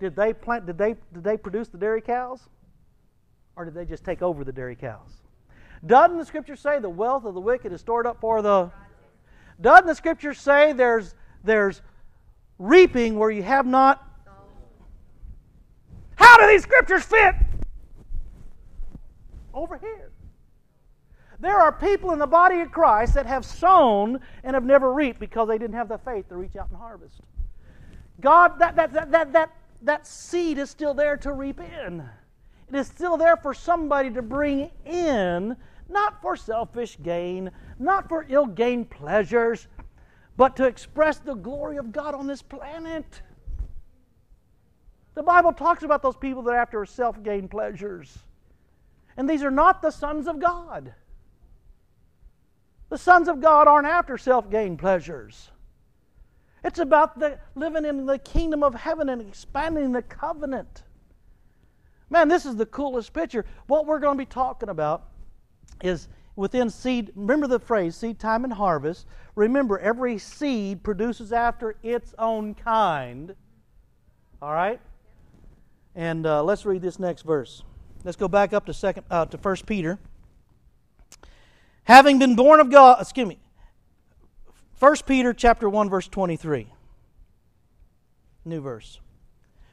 [0.00, 0.66] Did they plant?
[0.66, 2.48] Did they did they produce the dairy cows,
[3.54, 5.23] or did they just take over the dairy cows?
[5.86, 8.70] Doesn't the Scripture say the wealth of the wicked is stored up for the?
[9.60, 11.82] Doesn't the Scripture say there's there's
[12.58, 14.02] reaping where you have not?
[16.16, 17.34] How do these Scriptures fit?
[19.52, 20.10] Over here.
[21.40, 25.20] There are people in the body of Christ that have sown and have never reaped
[25.20, 27.20] because they didn't have the faith to reach out and harvest.
[28.20, 29.50] God, that, that, that, that, that,
[29.82, 32.08] that seed is still there to reap in.
[32.68, 35.56] It is still there for somebody to bring in,
[35.88, 39.68] not for selfish gain, not for ill gained pleasures,
[40.36, 43.22] but to express the glory of God on this planet.
[45.14, 48.18] The Bible talks about those people that are after self gain pleasures.
[49.16, 50.92] And these are not the sons of God.
[52.88, 55.50] The sons of God aren't after self gain pleasures.
[56.64, 60.82] It's about the, living in the kingdom of heaven and expanding the covenant.
[62.08, 63.44] Man, this is the coolest picture.
[63.66, 65.08] What we're going to be talking about
[65.84, 67.12] is within seed.
[67.14, 69.06] Remember the phrase seed time and harvest.
[69.36, 73.34] Remember, every seed produces after its own kind.
[74.42, 74.80] All right?
[75.94, 77.62] And uh, let's read this next verse.
[78.02, 79.98] Let's go back up to second uh, to First Peter.
[81.84, 83.38] Having been born of God, excuse me.
[84.74, 86.66] First Peter chapter one verse twenty three.
[88.44, 89.00] New verse.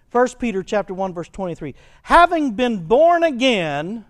[0.10, 1.76] First Peter chapter one verse twenty three.
[2.04, 4.06] Having been born again,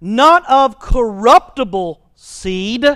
[0.00, 2.86] not of corruptible seed.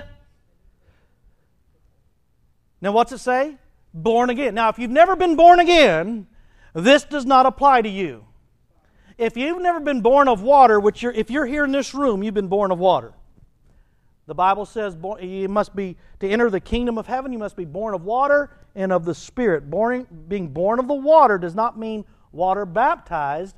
[2.81, 3.57] Now, what's it say?
[3.93, 4.55] Born again.
[4.55, 6.27] Now, if you've never been born again,
[6.73, 8.25] this does not apply to you.
[9.17, 12.23] If you've never been born of water, which you're, if you're here in this room,
[12.23, 13.13] you've been born of water.
[14.25, 17.65] The Bible says you must be, to enter the kingdom of heaven, you must be
[17.65, 19.69] born of water and of the Spirit.
[19.69, 23.55] Born, being born of the water does not mean water baptized.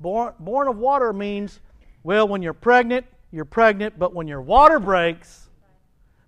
[0.00, 1.60] Born, born of water means,
[2.06, 5.50] well, when you're pregnant, you're pregnant, but when your water breaks,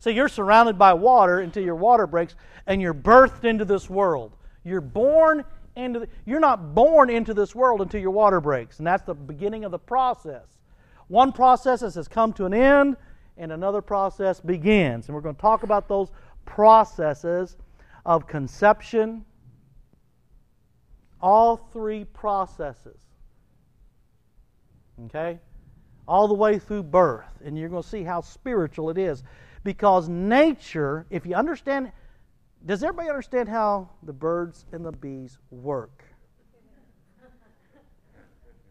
[0.01, 2.35] so you're surrounded by water until your water breaks,
[2.67, 4.33] and you're birthed into this world.
[4.65, 5.45] You're born
[5.77, 9.15] into the, you're not born into this world until your water breaks, and that's the
[9.15, 10.47] beginning of the process.
[11.07, 12.97] One process has come to an end,
[13.37, 15.07] and another process begins.
[15.07, 16.11] And we're going to talk about those
[16.45, 17.57] processes
[18.05, 19.25] of conception,
[21.21, 22.99] all three processes.
[25.05, 25.39] Okay?
[26.09, 27.29] All the way through birth.
[27.45, 29.23] And you're going to see how spiritual it is.
[29.63, 31.93] Because nature, if you understand
[32.67, 36.05] does everybody understand how the birds and the bees work?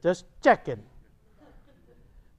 [0.03, 0.83] Just checking.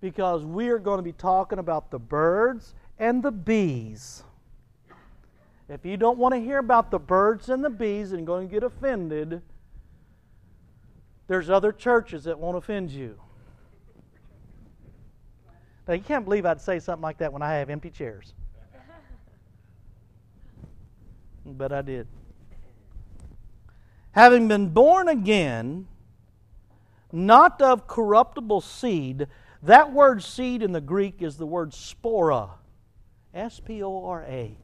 [0.01, 4.23] Because we are going to be talking about the birds and the bees.
[5.69, 8.53] If you don't want to hear about the birds and the bees and going to
[8.53, 9.43] get offended,
[11.27, 13.19] there's other churches that won't offend you.
[15.89, 18.35] Now, you can't believe I'd say something like that when I have empty chairs
[21.47, 22.07] but I did.
[24.13, 25.87] Having been born again,
[27.11, 29.29] not of corruptible seed,
[29.63, 32.51] that word seed in the Greek is the word spora.
[33.33, 34.57] S P O R A.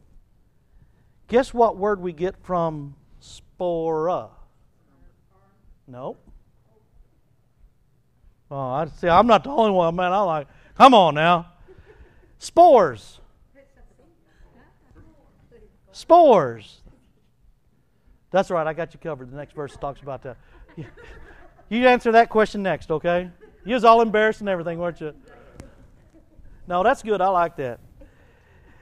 [1.29, 4.29] Guess what word we get from spora?
[5.87, 6.21] Nope.
[8.51, 9.09] Oh, I see.
[9.09, 10.13] I'm not the only one, man.
[10.13, 11.47] I'm like, come on now.
[12.39, 13.21] Spores.
[15.93, 16.83] Spores.
[18.31, 19.31] That's right, I got you covered.
[19.31, 20.37] The next verse talks about that.
[21.71, 23.31] You answer that question next, okay?
[23.65, 25.15] You was all embarrassed and everything, weren't you?
[26.67, 27.21] No, that's good.
[27.21, 27.81] I like that.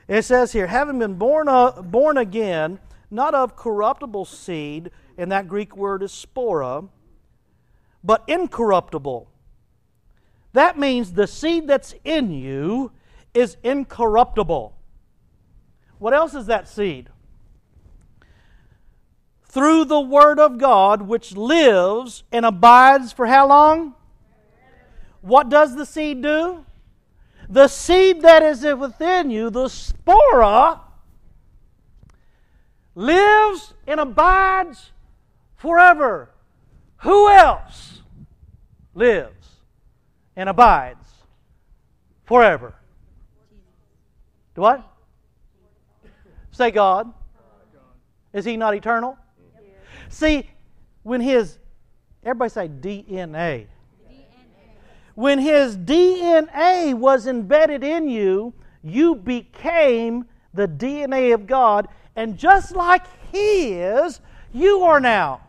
[0.09, 5.49] It says here, having been born, uh, born again, not of corruptible seed, and that
[5.49, 6.89] Greek word is spora,
[8.03, 9.31] but incorruptible.
[10.53, 12.93] That means the seed that's in you
[13.35, 14.77] is incorruptible.
[15.99, 17.09] What else is that seed?
[19.45, 23.95] Through the Word of God, which lives and abides for how long?
[25.21, 26.65] What does the seed do?
[27.53, 30.81] the seed that is within you, the spora,
[32.95, 34.93] lives and abides
[35.57, 36.31] forever.
[36.99, 38.01] Who else
[38.95, 39.42] lives
[40.37, 41.07] and abides
[42.25, 42.75] forever?
[44.55, 44.87] Do what?
[46.51, 47.13] Say God.
[48.33, 49.17] Is he not eternal?
[50.09, 50.49] See,
[51.03, 51.59] when his,
[52.25, 53.67] everybody say DNA.
[55.15, 62.75] When his DNA was embedded in you, you became the DNA of God, and just
[62.75, 64.21] like he is,
[64.53, 65.41] you are now.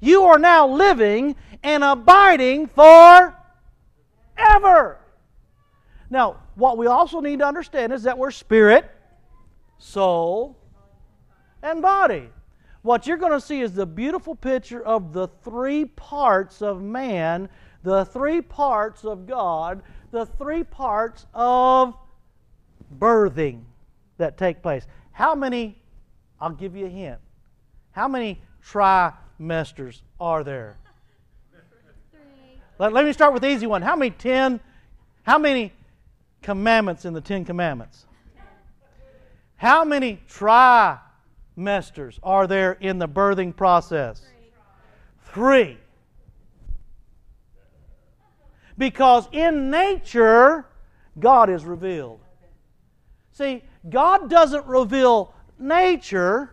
[0.00, 2.68] You are now living and abiding
[4.36, 4.98] forever.
[6.10, 8.90] Now, what we also need to understand is that we're spirit,
[9.78, 10.56] soul,
[11.62, 12.28] and body.
[12.82, 17.48] What you're going to see is the beautiful picture of the three parts of man,
[17.82, 21.94] the three parts of God, the three parts of
[22.96, 23.62] birthing
[24.18, 24.86] that take place.
[25.10, 25.82] How many,
[26.40, 27.18] I'll give you a hint,
[27.90, 30.76] how many trimesters are there?
[32.78, 33.82] Let, let me start with the easy one.
[33.82, 34.60] How many ten,
[35.22, 35.72] how many
[36.42, 38.06] commandments in the Ten Commandments?
[39.56, 44.22] How many trimesters are there in the birthing process?
[45.32, 45.78] Three.
[48.78, 50.66] Because in nature,
[51.18, 52.20] God is revealed.
[53.32, 56.50] See, God doesn't reveal nature,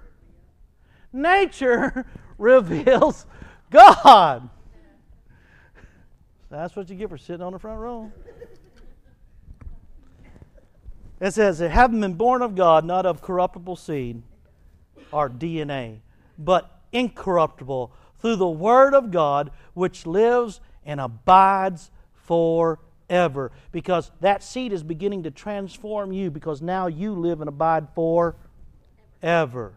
[1.11, 2.05] nature
[2.37, 3.25] reveals
[3.69, 4.49] God.
[6.53, 8.11] That's what you get for sitting on the front row.
[11.19, 14.21] It says, having been born of God, not of corruptible seed,
[15.11, 16.01] our DNA,
[16.37, 23.51] but incorruptible, through the Word of God, which lives and abides forever.
[23.71, 29.73] Because that seed is beginning to transform you, because now you live and abide forever.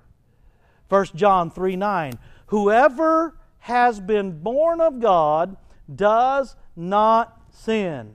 [0.91, 2.19] 1 John 3 9.
[2.49, 5.57] Whoever has been born of God
[5.93, 8.15] does not sin.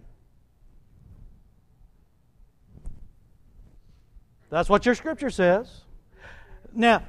[4.50, 5.82] That's what your scripture says.
[6.74, 7.04] Now,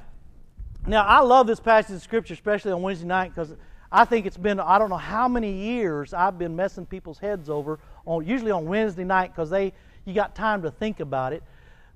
[0.87, 3.53] now I love this passage of scripture, especially on Wednesday night, because
[3.91, 7.49] I think it's been I don't know how many years I've been messing people's heads
[7.49, 9.73] over on usually on Wednesday night because they
[10.05, 11.43] you got time to think about it.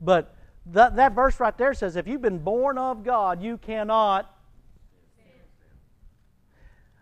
[0.02, 0.34] But
[0.68, 4.34] that, that verse right there says, if you've been born of God, you cannot.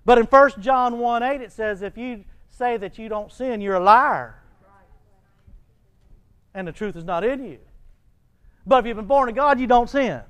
[0.03, 2.23] But in 1 John 1 8, it says, if you
[2.57, 4.41] say that you don't sin, you're a liar.
[6.53, 7.59] And the truth is not in you.
[8.65, 10.21] But if you've been born of God, you don't sin.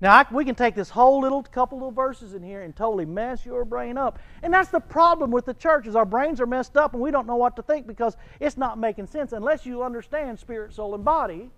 [0.00, 3.04] Now, I, we can take this whole little couple little verses in here and totally
[3.04, 4.18] mess your brain up.
[4.42, 7.10] And that's the problem with the church is our brains are messed up and we
[7.10, 10.94] don't know what to think because it's not making sense unless you understand spirit, soul,
[10.94, 11.50] and body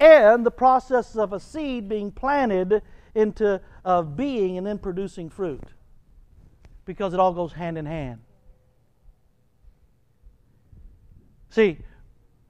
[0.00, 2.82] and the process of a seed being planted
[3.14, 5.64] into a being and then producing fruit.
[6.84, 8.20] Because it all goes hand in hand.
[11.52, 11.76] See,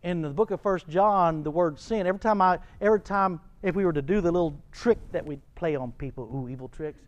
[0.04, 3.74] in the book of First John, the word sin, every time I every time if
[3.74, 7.00] we were to do the little trick that we play on people, ooh, evil tricks,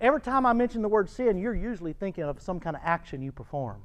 [0.00, 3.22] every time I mention the word sin, you're usually thinking of some kind of action
[3.22, 3.80] you perform.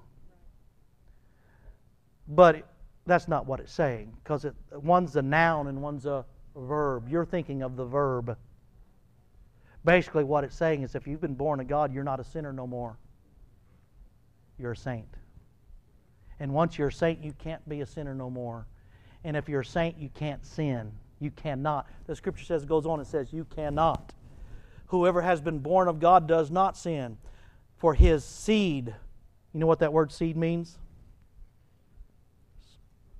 [2.27, 2.67] But
[3.05, 7.07] that's not what it's saying, because it, one's a noun and one's a verb.
[7.07, 8.35] You're thinking of the verb.
[9.85, 12.51] Basically, what it's saying is if you've been born of God, you're not a sinner
[12.51, 12.97] no more.
[14.57, 15.07] You're a saint.
[16.39, 18.67] And once you're a saint, you can't be a sinner no more.
[19.23, 20.91] And if you're a saint, you can't sin.
[21.19, 21.87] You cannot.
[22.05, 24.13] The scripture says, goes on and says, You cannot.
[24.87, 27.17] Whoever has been born of God does not sin,
[27.77, 28.93] for his seed,
[29.53, 30.77] you know what that word seed means?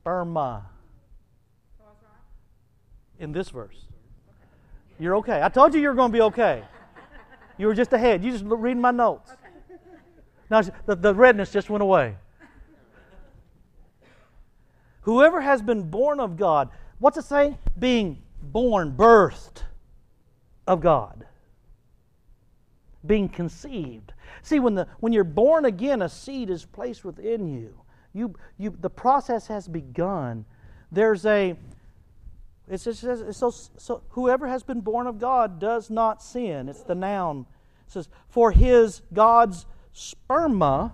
[0.06, 0.64] Sperma.
[3.20, 3.86] In this verse.
[5.00, 5.42] You're okay.
[5.44, 6.64] I told you you were going to be okay.
[7.58, 8.24] You were just ahead.
[8.24, 9.32] You just reading my notes.
[10.50, 12.16] Now, the, the redness just went away.
[15.08, 16.68] Whoever has been born of God,
[17.00, 17.58] what's it say?
[17.80, 19.64] Being born, birthed
[20.68, 21.26] of God.
[23.06, 24.12] Being conceived.
[24.42, 27.80] See, when, the, when you're born again, a seed is placed within you.
[28.12, 28.76] You, you.
[28.78, 30.44] The process has begun.
[30.92, 31.56] There's a,
[32.70, 36.68] it says, it's so, so whoever has been born of God does not sin.
[36.68, 37.46] It's the noun.
[37.88, 40.92] It says, for his, God's sperma,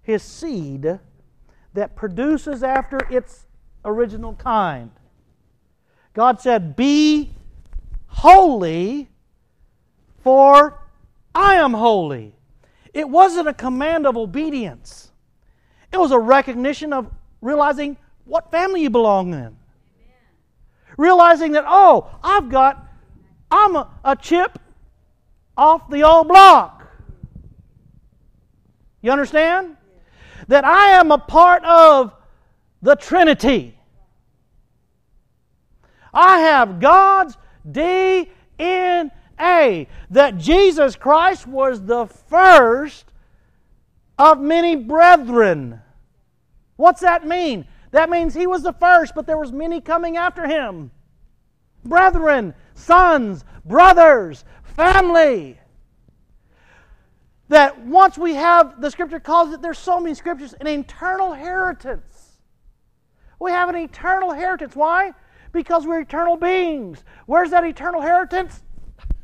[0.00, 1.00] his seed,
[1.74, 3.46] that produces after its
[3.84, 4.90] original kind.
[6.14, 7.34] God said, Be
[8.06, 9.08] holy,
[10.22, 10.78] for
[11.34, 12.34] I am holy.
[12.92, 15.10] It wasn't a command of obedience,
[15.92, 17.10] it was a recognition of
[17.40, 19.56] realizing what family you belong in.
[20.96, 22.86] Realizing that, oh, I've got,
[23.50, 24.58] I'm a, a chip
[25.56, 26.86] off the old block.
[29.00, 29.76] You understand?
[30.52, 32.12] That I am a part of
[32.82, 33.74] the Trinity.
[36.12, 38.26] I have God's DNA.
[40.10, 43.06] That Jesus Christ was the first
[44.18, 45.80] of many brethren.
[46.76, 47.66] What's that mean?
[47.92, 50.90] That means he was the first, but there was many coming after him.
[51.82, 54.44] Brethren, sons, brothers,
[54.76, 55.58] family.
[57.52, 62.38] That once we have, the scripture calls it, there's so many scriptures, an eternal inheritance.
[63.38, 64.74] We have an eternal inheritance.
[64.74, 65.12] Why?
[65.52, 67.04] Because we're eternal beings.
[67.26, 68.62] Where's that eternal inheritance?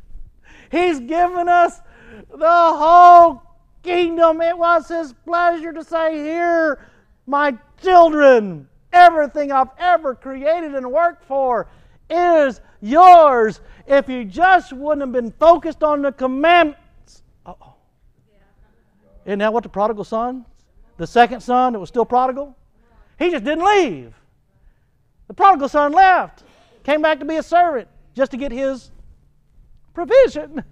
[0.71, 1.81] He's given us
[2.29, 3.41] the whole
[3.81, 4.41] kingdom.
[4.41, 6.87] It was His pleasure to say, Here,
[7.25, 11.67] my children, everything I've ever created and worked for
[12.11, 13.59] is yours.
[13.87, 17.23] If you just wouldn't have been focused on the commandments.
[17.43, 17.78] Uh-oh.
[19.29, 20.43] Isn't that what the prodigal son,
[20.97, 22.57] the second son that was still prodigal?
[23.19, 24.15] He just didn't leave.
[25.27, 26.43] The prodigal son left,
[26.83, 28.89] came back to be a servant just to get his
[29.93, 30.63] provision.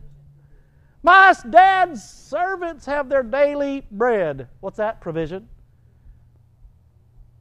[1.03, 4.47] My dad's servants have their daily bread.
[4.60, 5.01] What's that?
[5.01, 5.47] Provision.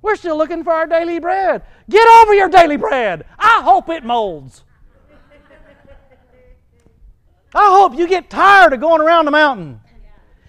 [0.03, 1.63] We're still looking for our daily bread.
[1.89, 3.25] Get over your daily bread.
[3.39, 4.65] I hope it molds.
[7.55, 9.81] I hope you get tired of going around the mountain.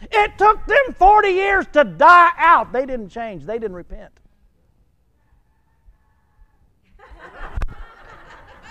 [0.02, 2.72] It took them 40 years to die out.
[2.72, 4.12] They didn't change, they didn't repent.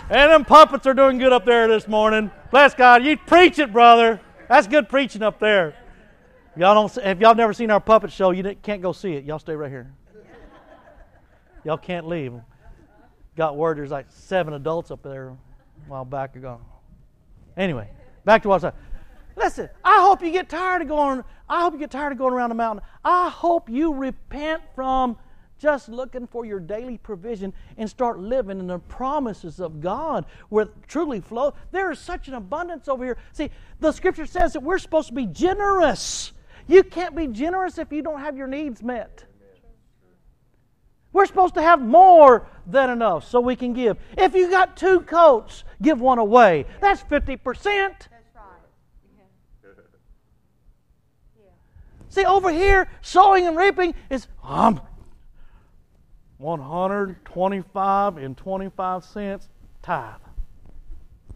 [0.08, 2.30] And them puppets are doing good up there this morning.
[2.52, 3.04] Bless God.
[3.04, 4.20] You preach it, brother.
[4.48, 5.74] That's good preaching up there.
[6.56, 7.04] Y'all don't.
[7.04, 9.24] If y'all never seen our puppet show, you can't go see it.
[9.24, 9.92] Y'all stay right here.
[11.64, 12.32] Y'all can't leave.
[13.36, 15.36] Got word there's like seven adults up there a
[15.88, 16.60] while back ago.
[17.56, 17.90] Anyway,
[18.24, 18.74] back to what I was.
[19.37, 21.22] Listen, I hope you get tired of going.
[21.49, 22.84] I hope you get tired of going around the mountain.
[23.05, 25.18] I hope you repent from
[25.59, 30.68] just looking for your daily provision and start living in the promises of God where
[30.87, 31.55] truly flow.
[31.70, 33.18] There is such an abundance over here.
[33.32, 36.32] See, the scripture says that we're supposed to be generous.
[36.66, 39.24] You can't be generous if you don't have your needs met.
[41.12, 43.97] We're supposed to have more than enough so we can give.
[44.18, 46.66] If you got two coats, give one away.
[46.80, 47.43] That's 50%.
[47.45, 48.12] That's right.
[52.16, 54.80] See, over here, sowing and reaping is um,
[56.38, 59.50] 125 and 25 cents
[59.82, 60.14] tithe.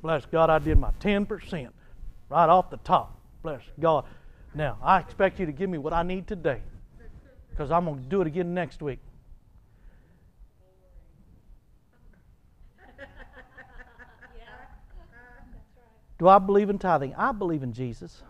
[0.01, 1.69] Bless God, I did my 10%
[2.31, 3.15] right off the top.
[3.43, 4.07] Bless God.
[4.55, 6.63] Now, I expect you to give me what I need today
[7.51, 9.01] because I'm going to do it again next week.
[16.19, 17.15] Do I believe in tithing?
[17.17, 18.23] I believe in Jesus.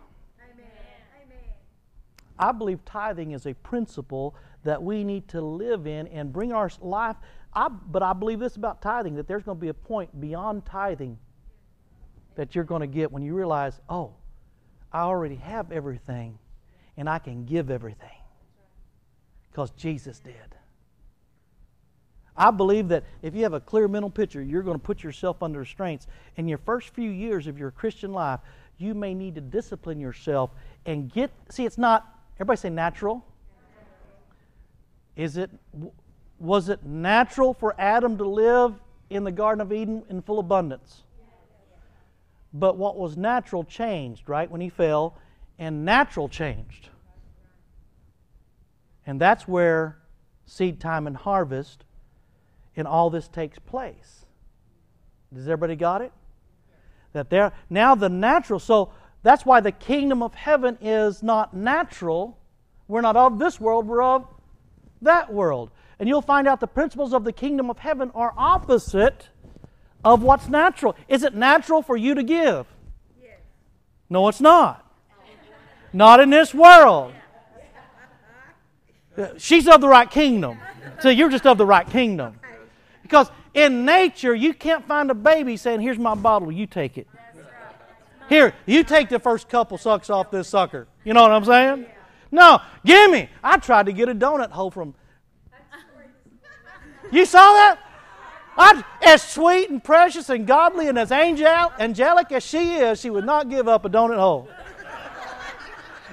[2.40, 4.34] I believe tithing is a principle
[4.64, 7.16] that we need to live in and bring our life.
[7.52, 10.64] I, but I believe this about tithing that there's going to be a point beyond
[10.64, 11.18] tithing
[12.36, 14.14] that you're going to get when you realize, oh,
[14.90, 16.38] I already have everything
[16.96, 18.08] and I can give everything
[19.50, 20.34] because Jesus did.
[22.34, 25.42] I believe that if you have a clear mental picture, you're going to put yourself
[25.42, 26.06] under restraints.
[26.36, 28.40] In your first few years of your Christian life,
[28.78, 30.52] you may need to discipline yourself
[30.86, 31.30] and get.
[31.50, 32.16] See, it's not.
[32.40, 33.22] Everybody say natural.
[35.14, 35.50] Is it?
[36.38, 38.80] Was it natural for Adam to live
[39.10, 41.02] in the Garden of Eden in full abundance?
[42.54, 44.50] But what was natural changed, right?
[44.50, 45.18] When he fell,
[45.58, 46.88] and natural changed.
[49.06, 49.98] And that's where
[50.46, 51.84] seed time and harvest
[52.74, 54.24] and all this takes place.
[55.32, 56.12] Does everybody got it?
[57.12, 58.92] That there now the natural, so
[59.22, 62.38] that's why the kingdom of heaven is not natural.
[62.88, 64.26] We're not of this world, we're of
[65.02, 65.70] that world.
[65.98, 69.28] And you'll find out the principles of the kingdom of heaven are opposite
[70.02, 70.96] of what's natural.
[71.08, 72.66] Is it natural for you to give?
[73.20, 73.38] Yes.
[74.08, 74.86] No, it's not.
[75.92, 77.12] Not in this world.
[79.36, 80.58] She's of the right kingdom.
[81.00, 82.38] So you're just of the right kingdom.
[83.02, 87.08] Because in nature, you can't find a baby saying, Here's my bottle, you take it.
[88.30, 90.86] Here, you take the first couple sucks off this sucker.
[91.04, 91.86] You know what I'm saying?
[92.30, 93.28] No, give me.
[93.42, 94.94] I tried to get a donut hole from.
[97.10, 97.78] You saw that?
[98.56, 103.10] I, as sweet and precious and godly and as angel, angelic as she is, she
[103.10, 104.48] would not give up a donut hole.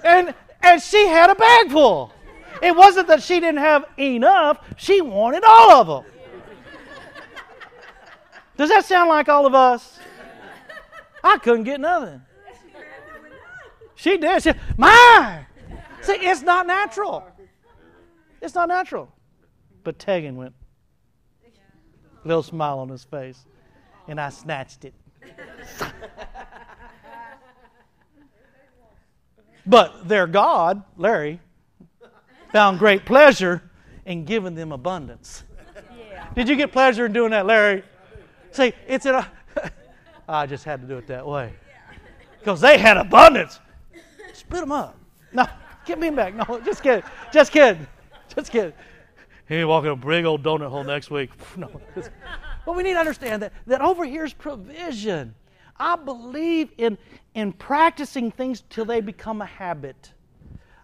[0.03, 2.11] And, and she had a bag full.
[2.63, 6.11] It wasn't that she didn't have enough, she wanted all of them.
[8.57, 9.99] Does that sound like all of us?
[11.27, 12.21] I couldn't get nothing.
[13.95, 14.43] She did.
[14.43, 15.45] She, mine.
[16.01, 17.27] See, it's not natural.
[18.41, 19.11] It's not natural.
[19.83, 20.53] But Tegan went,
[22.23, 23.45] little smile on his face,
[24.07, 24.93] and I snatched it.
[29.65, 31.41] but their God, Larry,
[32.53, 33.69] found great pleasure
[34.05, 35.43] in giving them abundance.
[36.35, 37.83] Did you get pleasure in doing that, Larry?
[38.51, 39.29] See, it's in a.
[40.27, 41.53] I just had to do it that way.
[42.39, 43.59] Because they had abundance.
[44.33, 44.97] Split them up.
[45.33, 45.45] No,
[45.85, 46.35] get me back.
[46.35, 47.03] No, just kidding.
[47.31, 47.87] Just kidding.
[48.33, 48.73] Just kidding.
[49.47, 51.31] He ain't walking a big old donut hole next week.
[51.57, 51.69] No.
[52.65, 55.33] But we need to understand that, that over here is provision.
[55.79, 56.97] I believe in,
[57.33, 60.11] in practicing things till they become a habit.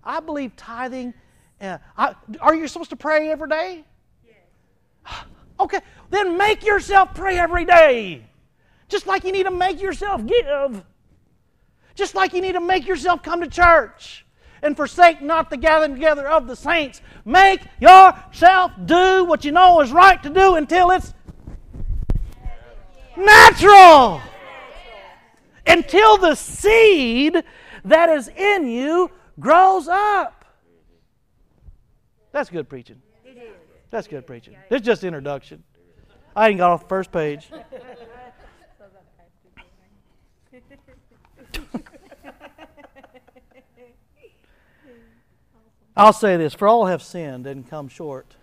[0.03, 1.13] I believe tithing.
[1.59, 3.83] Uh, I, are you supposed to pray every day?
[4.25, 5.25] Yes.
[5.59, 5.79] Okay,
[6.09, 8.25] then make yourself pray every day.
[8.93, 10.83] Just like you need to make yourself give.
[11.95, 14.23] Just like you need to make yourself come to church
[14.61, 17.01] and forsake not the gathering together of the saints.
[17.25, 21.11] Make yourself do what you know is right to do until it's
[23.17, 24.21] natural.
[25.65, 27.43] Until the seed
[27.85, 30.45] that is in you grows up.
[32.31, 33.01] That's good preaching.
[33.89, 34.55] That's good preaching.
[34.69, 35.63] Is just introduction.
[36.35, 37.49] I ain't got off the first page.
[45.95, 48.35] I'll say this for all have sinned and come short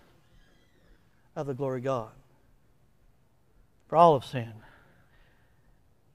[1.35, 2.09] of the glory of God.
[3.87, 4.53] For all have sinned,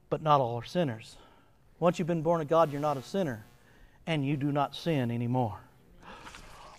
[0.08, 1.16] but not all are sinners.
[1.78, 3.44] Once you've been born of God, you're not a sinner,
[4.06, 5.58] and you do not sin anymore.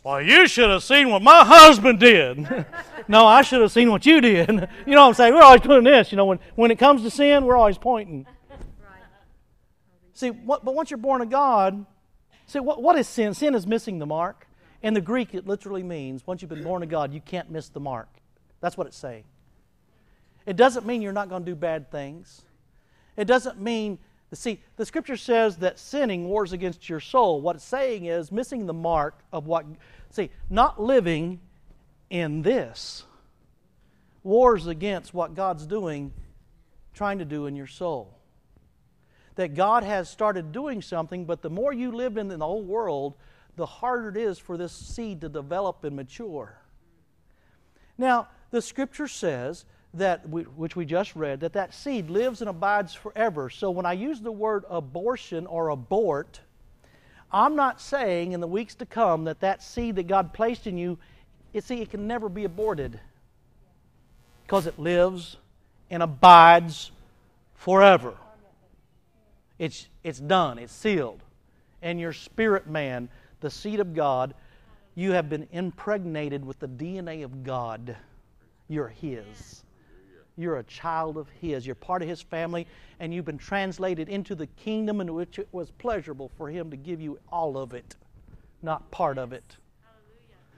[0.04, 2.66] Well, you should have seen what my husband did.
[3.08, 4.48] no, I should have seen what you did.
[4.86, 5.34] you know what I'm saying?
[5.34, 6.12] We're always doing this.
[6.12, 8.26] You know, when, when it comes to sin, we're always pointing.
[10.18, 11.86] See, what, but once you're born of God,
[12.48, 13.36] see, what, what is sin?
[13.36, 14.48] Sin is missing the mark.
[14.82, 17.70] In the Greek, it literally means once you've been born of God, you can't miss
[17.70, 18.10] the mark.
[18.60, 19.26] That's what it's saying.
[20.48, 22.42] It doesn't mean you're not going to do bad things.
[23.16, 24.00] It doesn't mean
[24.34, 27.40] See, the scripture says that sinning wars against your soul.
[27.40, 29.66] What it's saying is missing the mark of what
[30.10, 31.40] See, not living
[32.10, 33.04] in this
[34.24, 36.12] wars against what God's doing,
[36.94, 38.17] trying to do in your soul.
[39.38, 43.16] That God has started doing something, but the more you live in the old world,
[43.56, 46.62] the harder it is for this seed to develop and mature.
[47.98, 52.50] Now, the scripture says that, we, which we just read, that that seed lives and
[52.50, 53.50] abides forever.
[53.50, 56.40] So when I use the word abortion or abort,
[57.32, 60.78] I'm not saying in the weeks to come that that seed that God placed in
[60.78, 60.98] you,
[61.54, 63.00] you see, it can never be aborted
[64.44, 65.38] because it lives
[65.90, 66.92] and abides
[67.56, 68.14] forever.
[69.60, 71.24] It's, it's done, it's sealed.
[71.82, 74.34] And your spirit man, the seed of God,
[74.96, 77.96] you have been impregnated with the DNA of God.
[78.68, 79.64] You're His.
[80.36, 81.66] You're a child of His.
[81.66, 82.68] You're part of His family,
[83.00, 86.78] and you've been translated into the kingdom in which it was pleasurable for Him to
[86.78, 87.96] give you all of it,
[88.62, 89.58] not part of it.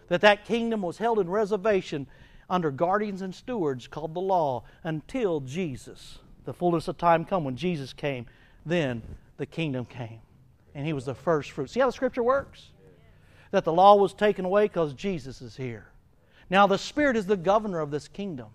[0.10, 2.08] That that kingdom was held in reservation
[2.50, 7.56] under guardians and stewards called the law until Jesus, the fullness of time come when
[7.56, 8.26] Jesus came,
[8.70, 9.02] then
[9.38, 10.20] the kingdom came.
[10.76, 11.70] And he was the first fruit.
[11.70, 12.68] See how the scripture works?
[13.52, 15.88] That the law was taken away because Jesus is here.
[16.50, 18.48] Now the Spirit is the governor of this kingdom.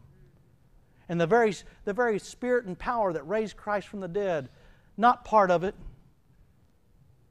[1.08, 1.54] And the very,
[1.84, 4.48] the very spirit and power that raised Christ from the dead,
[4.96, 5.74] not part of it,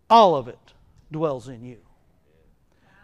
[0.10, 0.74] all of it
[1.12, 1.80] dwells in you.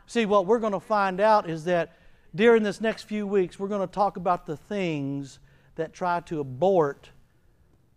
[0.05, 1.97] See, what we're going to find out is that
[2.35, 5.39] during this next few weeks, we're going to talk about the things
[5.75, 7.09] that try to abort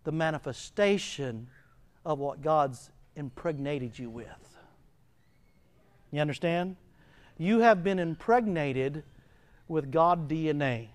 [0.05, 1.49] the manifestation
[2.05, 4.27] of what God's impregnated you with.
[6.11, 6.77] You understand?
[7.39, 9.03] You have been impregnated
[9.69, 10.89] with God DNA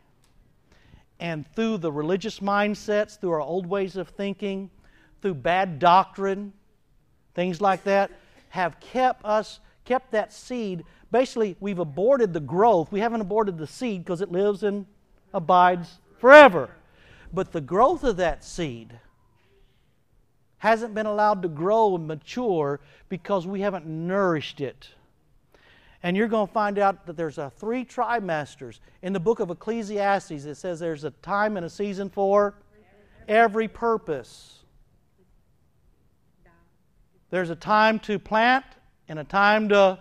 [1.19, 4.69] and through the religious mindsets, through our old ways of thinking,
[5.21, 6.53] through bad doctrine,
[7.33, 8.11] things like that,
[8.49, 10.83] have kept us, kept that seed.
[11.11, 12.91] Basically, we've aborted the growth.
[12.91, 14.85] We haven't aborted the seed because it lives and
[15.33, 16.69] abides forever.
[17.33, 18.99] But the growth of that seed
[20.59, 22.79] hasn't been allowed to grow and mature
[23.09, 24.89] because we haven't nourished it.
[26.03, 28.79] And you're going to find out that there's a three trimesters.
[29.01, 32.55] In the book of ecclesiastes it says there's a time and a season for
[33.27, 34.59] every purpose.
[37.29, 38.65] There's a time to plant
[39.09, 39.99] and a time to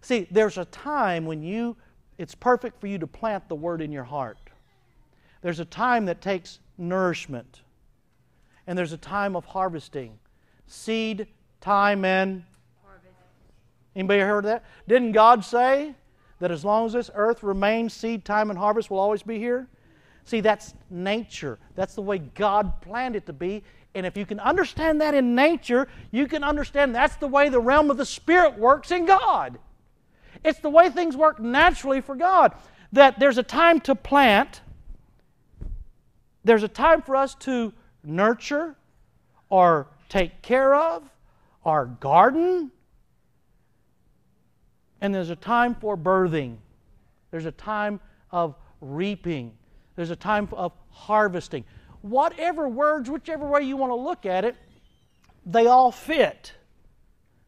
[0.00, 1.76] See, there's a time when you,
[2.18, 4.38] it's perfect for you to plant the word in your heart.
[5.42, 7.60] There's a time that takes nourishment,
[8.70, 10.16] and there's a time of harvesting.
[10.68, 11.26] Seed,
[11.60, 12.44] time, and
[12.84, 13.16] harvest.
[13.96, 14.64] Anybody heard that?
[14.86, 15.92] Didn't God say
[16.38, 19.66] that as long as this earth remains, seed, time, and harvest will always be here?
[20.24, 21.58] See, that's nature.
[21.74, 23.64] That's the way God planned it to be.
[23.96, 27.58] And if you can understand that in nature, you can understand that's the way the
[27.58, 29.58] realm of the Spirit works in God.
[30.44, 32.54] It's the way things work naturally for God.
[32.92, 34.60] That there's a time to plant,
[36.44, 38.76] there's a time for us to nurture
[39.48, 41.08] or take care of
[41.64, 42.70] or garden,
[45.00, 46.56] and there's a time for birthing,
[47.30, 49.52] there's a time of reaping,
[49.96, 51.64] there's a time of harvesting.
[52.02, 54.56] Whatever words, whichever way you want to look at it,
[55.44, 56.52] they all fit.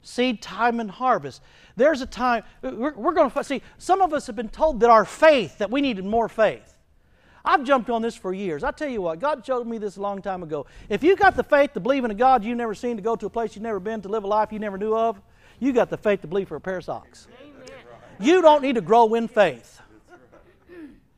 [0.03, 1.42] Seed time and harvest.
[1.76, 4.90] There's a time we're, we're going to see some of us have been told that
[4.90, 6.72] our faith that we needed more faith
[7.45, 10.01] i've jumped on this for years i tell you what god showed me this a
[10.01, 12.74] long time ago if you got the faith to believe in a god you've never
[12.74, 14.78] seen to go to a place you've never been to live a life you never
[14.78, 15.20] knew of
[15.61, 17.28] you got the faith to believe for a pair of socks
[18.20, 19.82] you don't need to grow in faith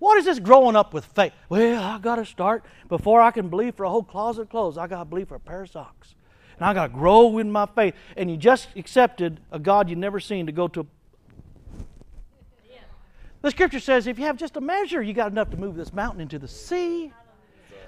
[0.05, 1.33] what is this growing up with faith?
[1.49, 4.77] Well, I got to start before I can believe for a whole closet of clothes.
[4.77, 6.15] I got to believe for a pair of socks.
[6.59, 7.95] And I got to grow in my faith.
[8.15, 10.87] And you just accepted a God you've never seen to go to.
[13.45, 15.93] The scripture says if you have just a measure, you got enough to move this
[15.93, 17.13] mountain into the sea.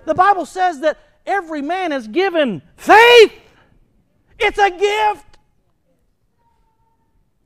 [0.05, 3.33] The Bible says that every man is given faith.
[4.39, 5.39] It's a gift.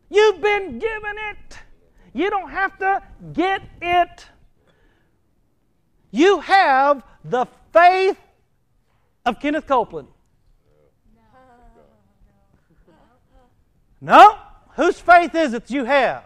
[0.08, 1.58] You've been given it.
[2.12, 3.00] You don't have to
[3.32, 4.26] get it.
[6.11, 8.18] You have the faith
[9.24, 10.08] of Kenneth Copeland.
[14.00, 14.36] No?
[14.74, 16.24] Whose faith is it you have?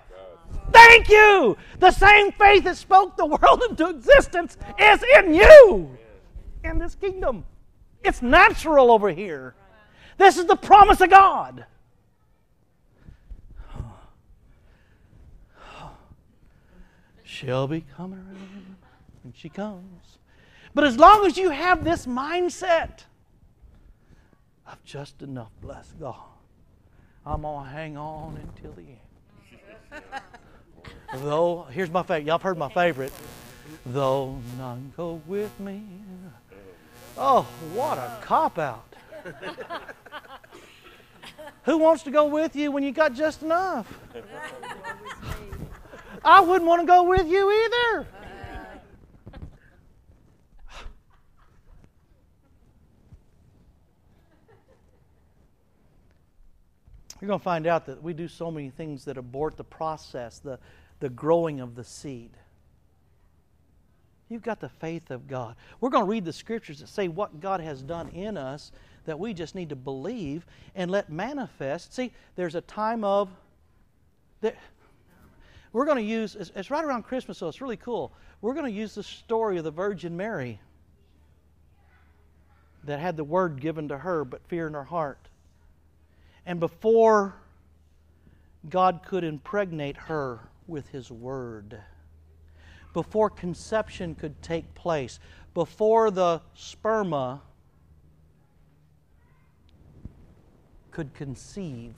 [0.73, 1.57] Thank you!
[1.79, 5.97] The same faith that spoke the world into existence is in you
[6.65, 7.45] in this kingdom.
[8.03, 9.55] It's natural over here.
[10.19, 11.67] This is the promise of God.
[17.23, 18.77] She'll be coming around
[19.23, 20.19] when she comes.
[20.73, 23.05] But as long as you have this mindset
[24.67, 26.15] of just enough, bless God,
[27.27, 28.99] I'm going to hang on until the end.
[31.23, 32.27] Though, here's my favorite.
[32.27, 33.13] Y'all heard my favorite.
[33.87, 35.83] Though none go with me.
[37.17, 37.43] Oh,
[37.73, 38.85] what a cop out.
[41.65, 43.87] Who wants to go with you when you got just enough?
[46.25, 48.07] I wouldn't want to go with you either.
[49.33, 49.39] Uh.
[57.21, 60.41] You're going to find out that we do so many things that abort the process,
[60.41, 60.59] the,
[61.01, 62.31] the growing of the seed.
[64.29, 65.57] You've got the faith of God.
[65.81, 68.73] We're going to read the scriptures that say what God has done in us
[69.05, 71.95] that we just need to believe and let manifest.
[71.95, 73.29] See, there's a time of.
[74.41, 74.57] That
[75.73, 78.13] we're going to use, it's, it's right around Christmas, so it's really cool.
[78.41, 80.61] We're going to use the story of the Virgin Mary
[82.85, 85.19] that had the word given to her, but fear in her heart.
[86.47, 87.35] And before
[88.69, 91.81] God could impregnate her with His Word,
[92.93, 95.19] before conception could take place,
[95.53, 97.41] before the sperma
[100.91, 101.95] could conceive,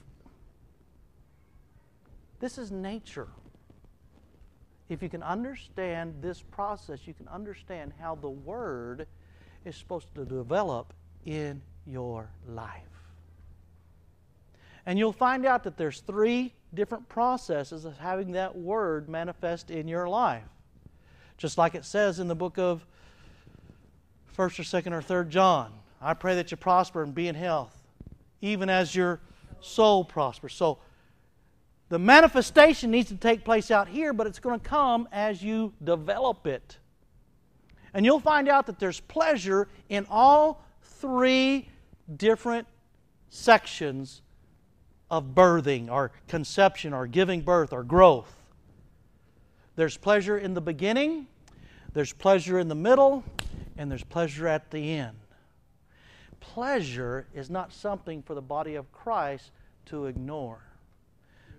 [2.41, 3.29] this is nature.
[4.89, 9.07] If you can understand this process, you can understand how the Word
[9.65, 10.93] is supposed to develop
[11.25, 12.96] in your life.
[14.87, 19.89] And you'll find out that there's three different processes of having that word manifest in
[19.89, 20.45] your life.
[21.37, 22.87] Just like it says in the book of
[24.39, 25.73] 1st or 2nd or 3rd John.
[26.01, 27.77] I pray that you prosper and be in health,
[28.41, 29.21] even as your
[29.61, 30.55] soul prospers.
[30.55, 30.79] So
[31.89, 35.73] the manifestation needs to take place out here, but it's going to come as you
[35.83, 36.79] develop it.
[37.95, 41.69] And you'll find out that there's pleasure in all three
[42.17, 42.67] different
[43.31, 44.23] sections
[45.11, 48.33] of birthing or conception or giving birth or growth.
[49.77, 51.27] There's pleasure in the beginning,
[51.93, 53.25] there's pleasure in the middle,
[53.77, 55.17] and there's pleasure at the end.
[56.41, 59.51] Pleasure is not something for the body of Christ
[59.87, 60.61] to ignore.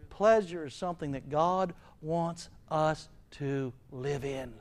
[0.10, 4.54] Pleasure is something that God wants us to live in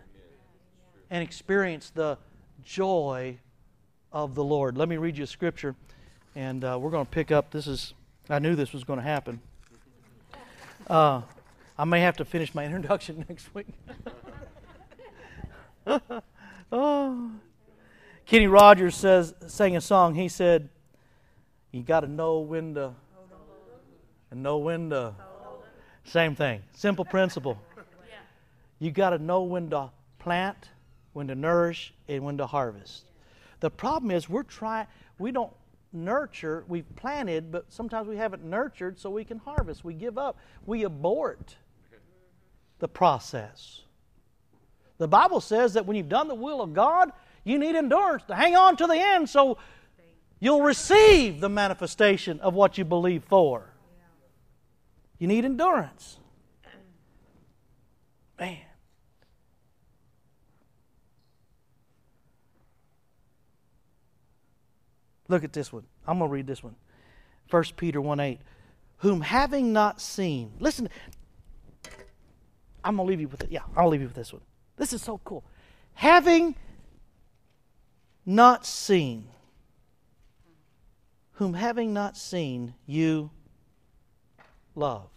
[1.11, 2.19] and experience the
[2.65, 3.39] joy
[4.13, 4.77] of the Lord.
[4.77, 5.75] Let me read you a scripture,
[6.35, 7.51] and uh, we're going to pick up.
[7.51, 7.95] This is
[8.29, 9.41] I knew this was going to happen.
[10.89, 11.23] Uh,
[11.79, 13.67] I may have to finish my introduction next week.
[16.73, 17.31] oh.
[18.25, 20.15] Kenny Rogers says, sang a song.
[20.15, 20.69] He said,
[21.71, 22.93] "You got to know when to,
[24.33, 25.15] and know when to."
[26.05, 26.63] Same thing.
[26.73, 27.59] Simple principle.
[28.79, 30.71] You got to know when to plant,
[31.13, 33.05] when to nourish, and when to harvest.
[33.61, 34.87] The problem is we're trying.
[35.19, 35.53] We don't
[35.93, 36.65] nurture.
[36.69, 39.85] We've planted, but sometimes we haven't nurtured, so we can harvest.
[39.85, 40.39] We give up.
[40.65, 41.57] We abort
[42.79, 43.83] the process.
[44.99, 47.13] The Bible says that when you've done the will of God,
[47.45, 49.59] you need endurance to hang on to the end so
[50.41, 53.73] you'll receive the manifestation of what you believe for.
[55.19, 56.19] You need endurance.
[58.39, 58.59] Man.
[65.29, 65.85] Look at this one.
[66.07, 66.77] I'm going to read this one.
[67.51, 68.41] 1 Peter 1 8.
[68.99, 70.89] Whom having not seen, listen,
[72.83, 73.51] I'm going to leave you with it.
[73.51, 74.43] Yeah, I'll leave you with this one.
[74.77, 75.45] This is so cool.
[75.95, 76.55] Having
[78.25, 79.29] not seen,
[81.33, 83.31] whom having not seen, you
[84.75, 85.09] love.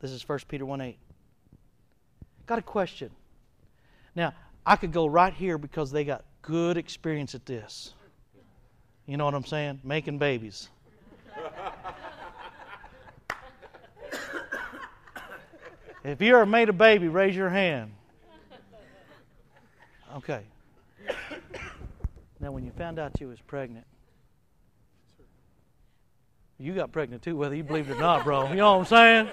[0.00, 0.98] This is 1 Peter 1 8.
[2.46, 3.10] Got a question.
[4.14, 4.34] Now,
[4.66, 7.94] I could go right here because they got good experience at this.
[9.06, 9.80] You know what I'm saying?
[9.82, 10.68] Making babies.
[16.04, 17.92] if you ever made a baby, raise your hand.
[20.16, 20.42] Okay.
[22.38, 23.86] Now, when you found out you was pregnant,
[26.58, 28.48] you got pregnant too, whether you believe it or not, bro.
[28.48, 29.28] You know what I'm saying?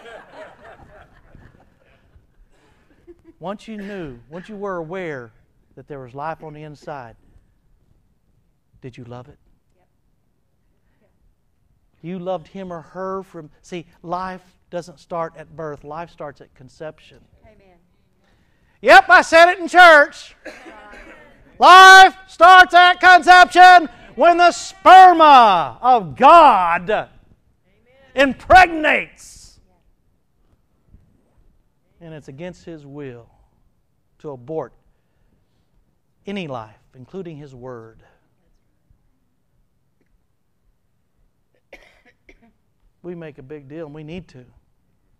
[3.39, 5.31] Once you knew, once you were aware
[5.75, 7.15] that there was life on the inside,
[8.81, 9.37] did you love it?
[12.01, 13.49] You loved him or her from.
[13.61, 17.19] See, life doesn't start at birth, life starts at conception.
[17.43, 17.77] Amen.
[18.81, 20.35] Yep, I said it in church.
[21.57, 27.09] Life starts at conception when the sperma of God
[28.15, 29.59] impregnates.
[31.99, 33.29] And it's against His will
[34.19, 34.71] to abort
[36.25, 38.03] any life, including His Word.
[43.01, 44.45] We make a big deal, and we need to,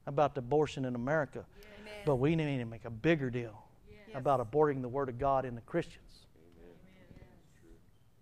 [0.06, 1.46] about abortion in America.
[2.06, 3.64] But we need to make a bigger deal
[4.16, 6.26] about aborting the Word of God in the Christians.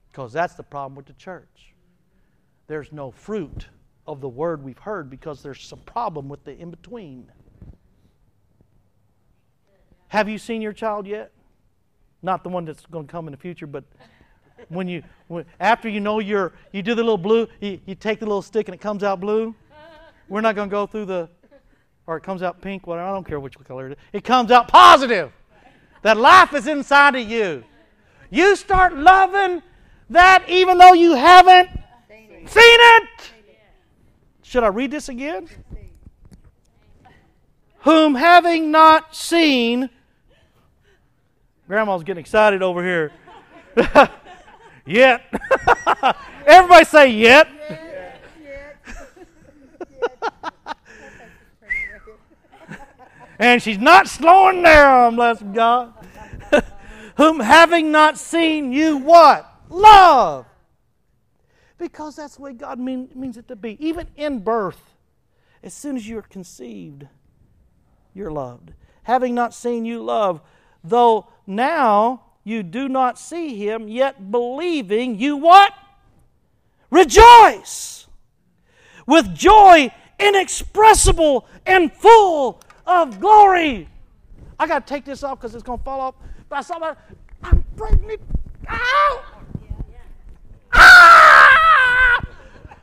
[0.10, 1.74] Because that's the problem with the church.
[2.68, 3.68] There's no fruit
[4.05, 7.32] of the Word we've heard because there's some problem with the in between.
[10.10, 11.32] Have you seen your child yet?
[12.22, 13.84] Not the one that's going to come in the future, but
[14.70, 18.20] when you when, after you know you're you do the little blue, you, you take
[18.20, 19.55] the little stick and it comes out blue.
[20.30, 21.30] We're not going to go through the
[22.05, 23.08] or it comes out pink, whatever.
[23.08, 23.97] I don't care which color it is.
[24.14, 25.32] It comes out positive.
[26.03, 27.64] That life is inside of you.
[28.30, 29.62] You start loving
[30.10, 31.70] that even though you haven't
[32.10, 33.10] seen it.
[34.41, 35.49] Should I read this again?
[37.80, 39.89] Whom having not seen,
[41.68, 43.12] Grandma's getting excited over here.
[44.88, 45.21] yet.
[46.45, 47.49] Everybody say yet.
[53.39, 55.93] and she's not slowing down, bless God.
[57.17, 59.49] Whom having not seen you what?
[59.69, 60.45] Love.
[61.77, 63.77] Because that's the way God mean, means it to be.
[63.85, 64.95] Even in birth,
[65.61, 67.07] as soon as you're conceived,
[68.13, 68.73] you're loved.
[69.03, 70.41] Having not seen you love,
[70.83, 75.73] though now you do not see him, yet believing you what?
[76.89, 78.07] Rejoice
[79.05, 83.89] with joy inexpressible and full of glory.
[84.57, 86.15] I got to take this off because it's going to fall off.
[86.47, 86.95] But I saw my,
[87.43, 88.21] I'm pregnant.
[88.69, 89.23] Ow!
[90.73, 92.25] Ah!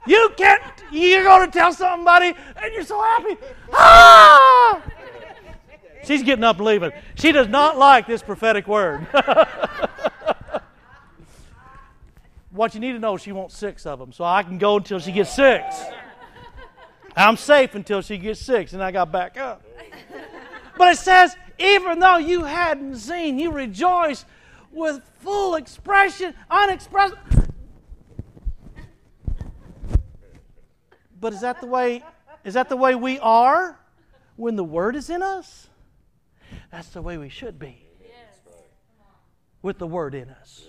[0.07, 0.63] You can't,
[0.93, 3.39] you're going to tell somebody and you're so happy.
[3.73, 4.83] Ah!
[6.07, 6.93] She's getting up and leaving.
[7.15, 9.07] She does not like this prophetic word.
[12.51, 14.77] what you need to know, is she wants six of them, so I can go
[14.77, 15.83] until she gets six.
[17.17, 19.63] I'm safe until she gets six, and I got back up.
[20.77, 24.25] But it says, even though you hadn't seen, you rejoice
[24.73, 27.15] with full expression, unexpressed.
[31.21, 32.03] But is that the way?
[32.45, 33.79] Is that the way we are
[34.37, 35.69] when the Word is in us?
[36.75, 37.87] That's the way we should be.
[39.63, 40.67] With the Word in us.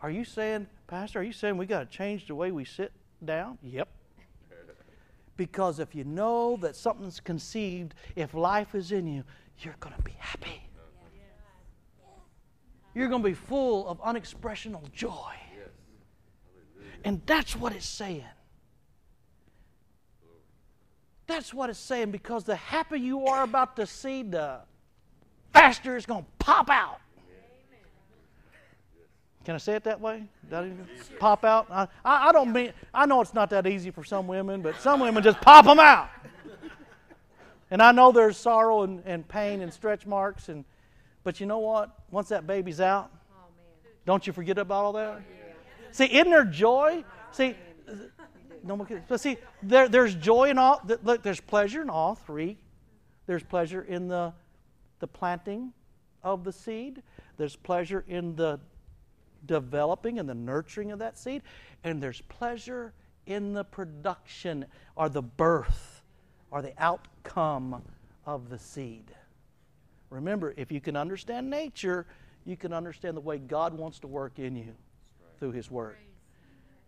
[0.00, 2.90] Are you saying, Pastor, are you saying we got to change the way we sit
[3.24, 3.58] down?
[3.62, 3.88] Yep.
[5.36, 9.24] Because if you know that something's conceived, if life is in you,
[9.58, 10.62] you're going to be happy.
[12.94, 15.34] You're going to be full of unexpressional joy.
[17.04, 18.24] And that's what it's saying.
[21.26, 24.60] That's what it's saying because the happier you are about the seed, the
[25.52, 26.98] faster it's going to pop out.
[29.44, 30.24] Can I say it that way?
[30.50, 30.66] That
[31.18, 31.66] pop out?
[31.70, 35.00] I, I, don't mean, I know it's not that easy for some women, but some
[35.00, 36.10] women just pop them out.
[37.70, 40.64] And I know there's sorrow and, and pain and stretch marks, and,
[41.24, 41.90] but you know what?
[42.10, 43.10] Once that baby's out,
[44.04, 45.22] don't you forget about all that?
[45.90, 47.04] See, isn't there joy?
[47.32, 47.56] See,
[48.64, 49.04] no more kidding.
[49.08, 50.80] But see, there, there's joy in all.
[51.02, 52.58] Look, there's pleasure in all three.
[53.26, 54.32] There's pleasure in the
[55.02, 55.72] the planting
[56.22, 57.02] of the seed.
[57.36, 58.60] There's pleasure in the
[59.44, 61.42] developing and the nurturing of that seed,
[61.82, 62.94] and there's pleasure
[63.26, 64.64] in the production
[64.96, 66.02] or the birth
[66.50, 67.82] or the outcome
[68.24, 69.10] of the seed.
[70.10, 72.06] Remember, if you can understand nature,
[72.44, 74.74] you can understand the way God wants to work in you
[75.40, 75.96] through His Word.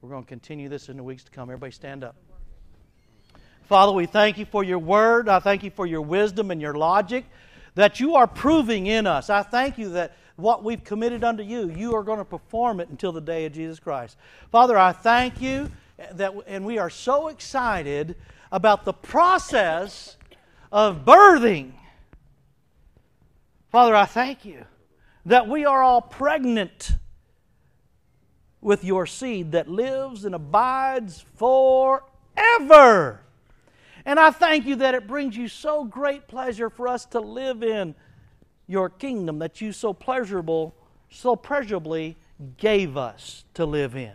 [0.05, 1.45] We're going to continue this in the weeks to come.
[1.45, 2.15] Everybody stand up.
[3.63, 5.31] Father, we thank you for your Word.
[5.31, 7.25] I thank you for your wisdom and your logic
[7.75, 9.31] that you are proving in us.
[9.31, 12.91] I thank you that what we've committed unto you, you are going to perform it
[12.91, 14.19] until the day of Jesus Christ.
[14.53, 15.71] Father, I thank you
[16.13, 18.15] that, and we are so excited
[18.53, 20.19] about the process
[20.71, 21.73] of birthing.
[23.73, 24.67] Father, I thank you
[25.25, 26.93] that we are all pregnant
[28.65, 33.21] with your seed that lives and abides forever.
[34.07, 37.63] And I thank you that it brings you so great pleasure for us to live
[37.63, 37.95] in
[38.67, 40.75] your kingdom that you so pleasurable,
[41.11, 42.17] so pleasurably
[42.57, 44.15] gave us to live in.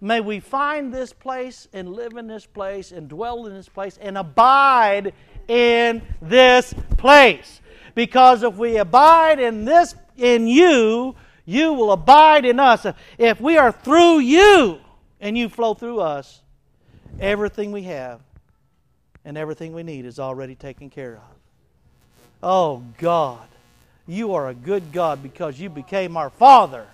[0.00, 3.98] May we find this place and live in this place and dwell in this place
[4.00, 5.12] and abide
[5.48, 7.60] in this place.
[7.96, 12.86] Because if we abide in this in you, you will abide in us.
[13.18, 14.78] If we are through you
[15.20, 16.40] and you flow through us,
[17.18, 18.20] everything we have
[19.24, 21.22] and everything we need is already taken care of.
[22.42, 23.46] Oh God,
[24.06, 26.86] you are a good God because you became our Father.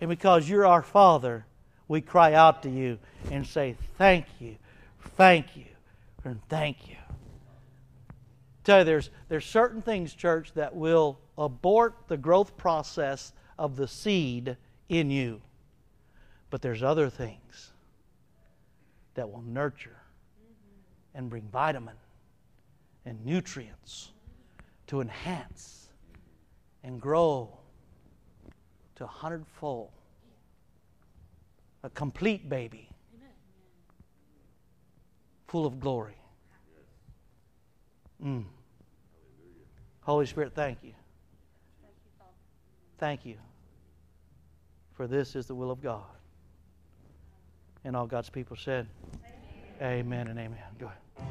[0.00, 1.44] And because you're our Father,
[1.88, 2.98] we cry out to you
[3.30, 4.56] and say, Thank you,
[5.16, 5.64] thank you,
[6.24, 6.94] and thank you.
[8.62, 13.88] Tell you, there's, there's certain things, church, that will abort the growth process of the
[13.88, 14.56] seed
[14.88, 15.40] in you.
[16.50, 17.72] But there's other things
[19.14, 19.96] that will nurture
[21.14, 21.96] and bring vitamin
[23.04, 24.10] and nutrients
[24.88, 25.88] to enhance
[26.82, 27.56] and grow
[28.96, 29.90] to a hundredfold.
[31.84, 32.88] A complete baby,
[35.46, 36.16] full of glory.
[38.24, 38.44] Mm.
[40.00, 40.92] Holy Spirit, thank you.
[42.98, 43.36] Thank you.
[44.94, 46.02] For this is the will of God.
[47.84, 48.88] And all God's people said,
[49.80, 50.58] Amen, amen and amen.
[50.78, 51.28] Go ahead.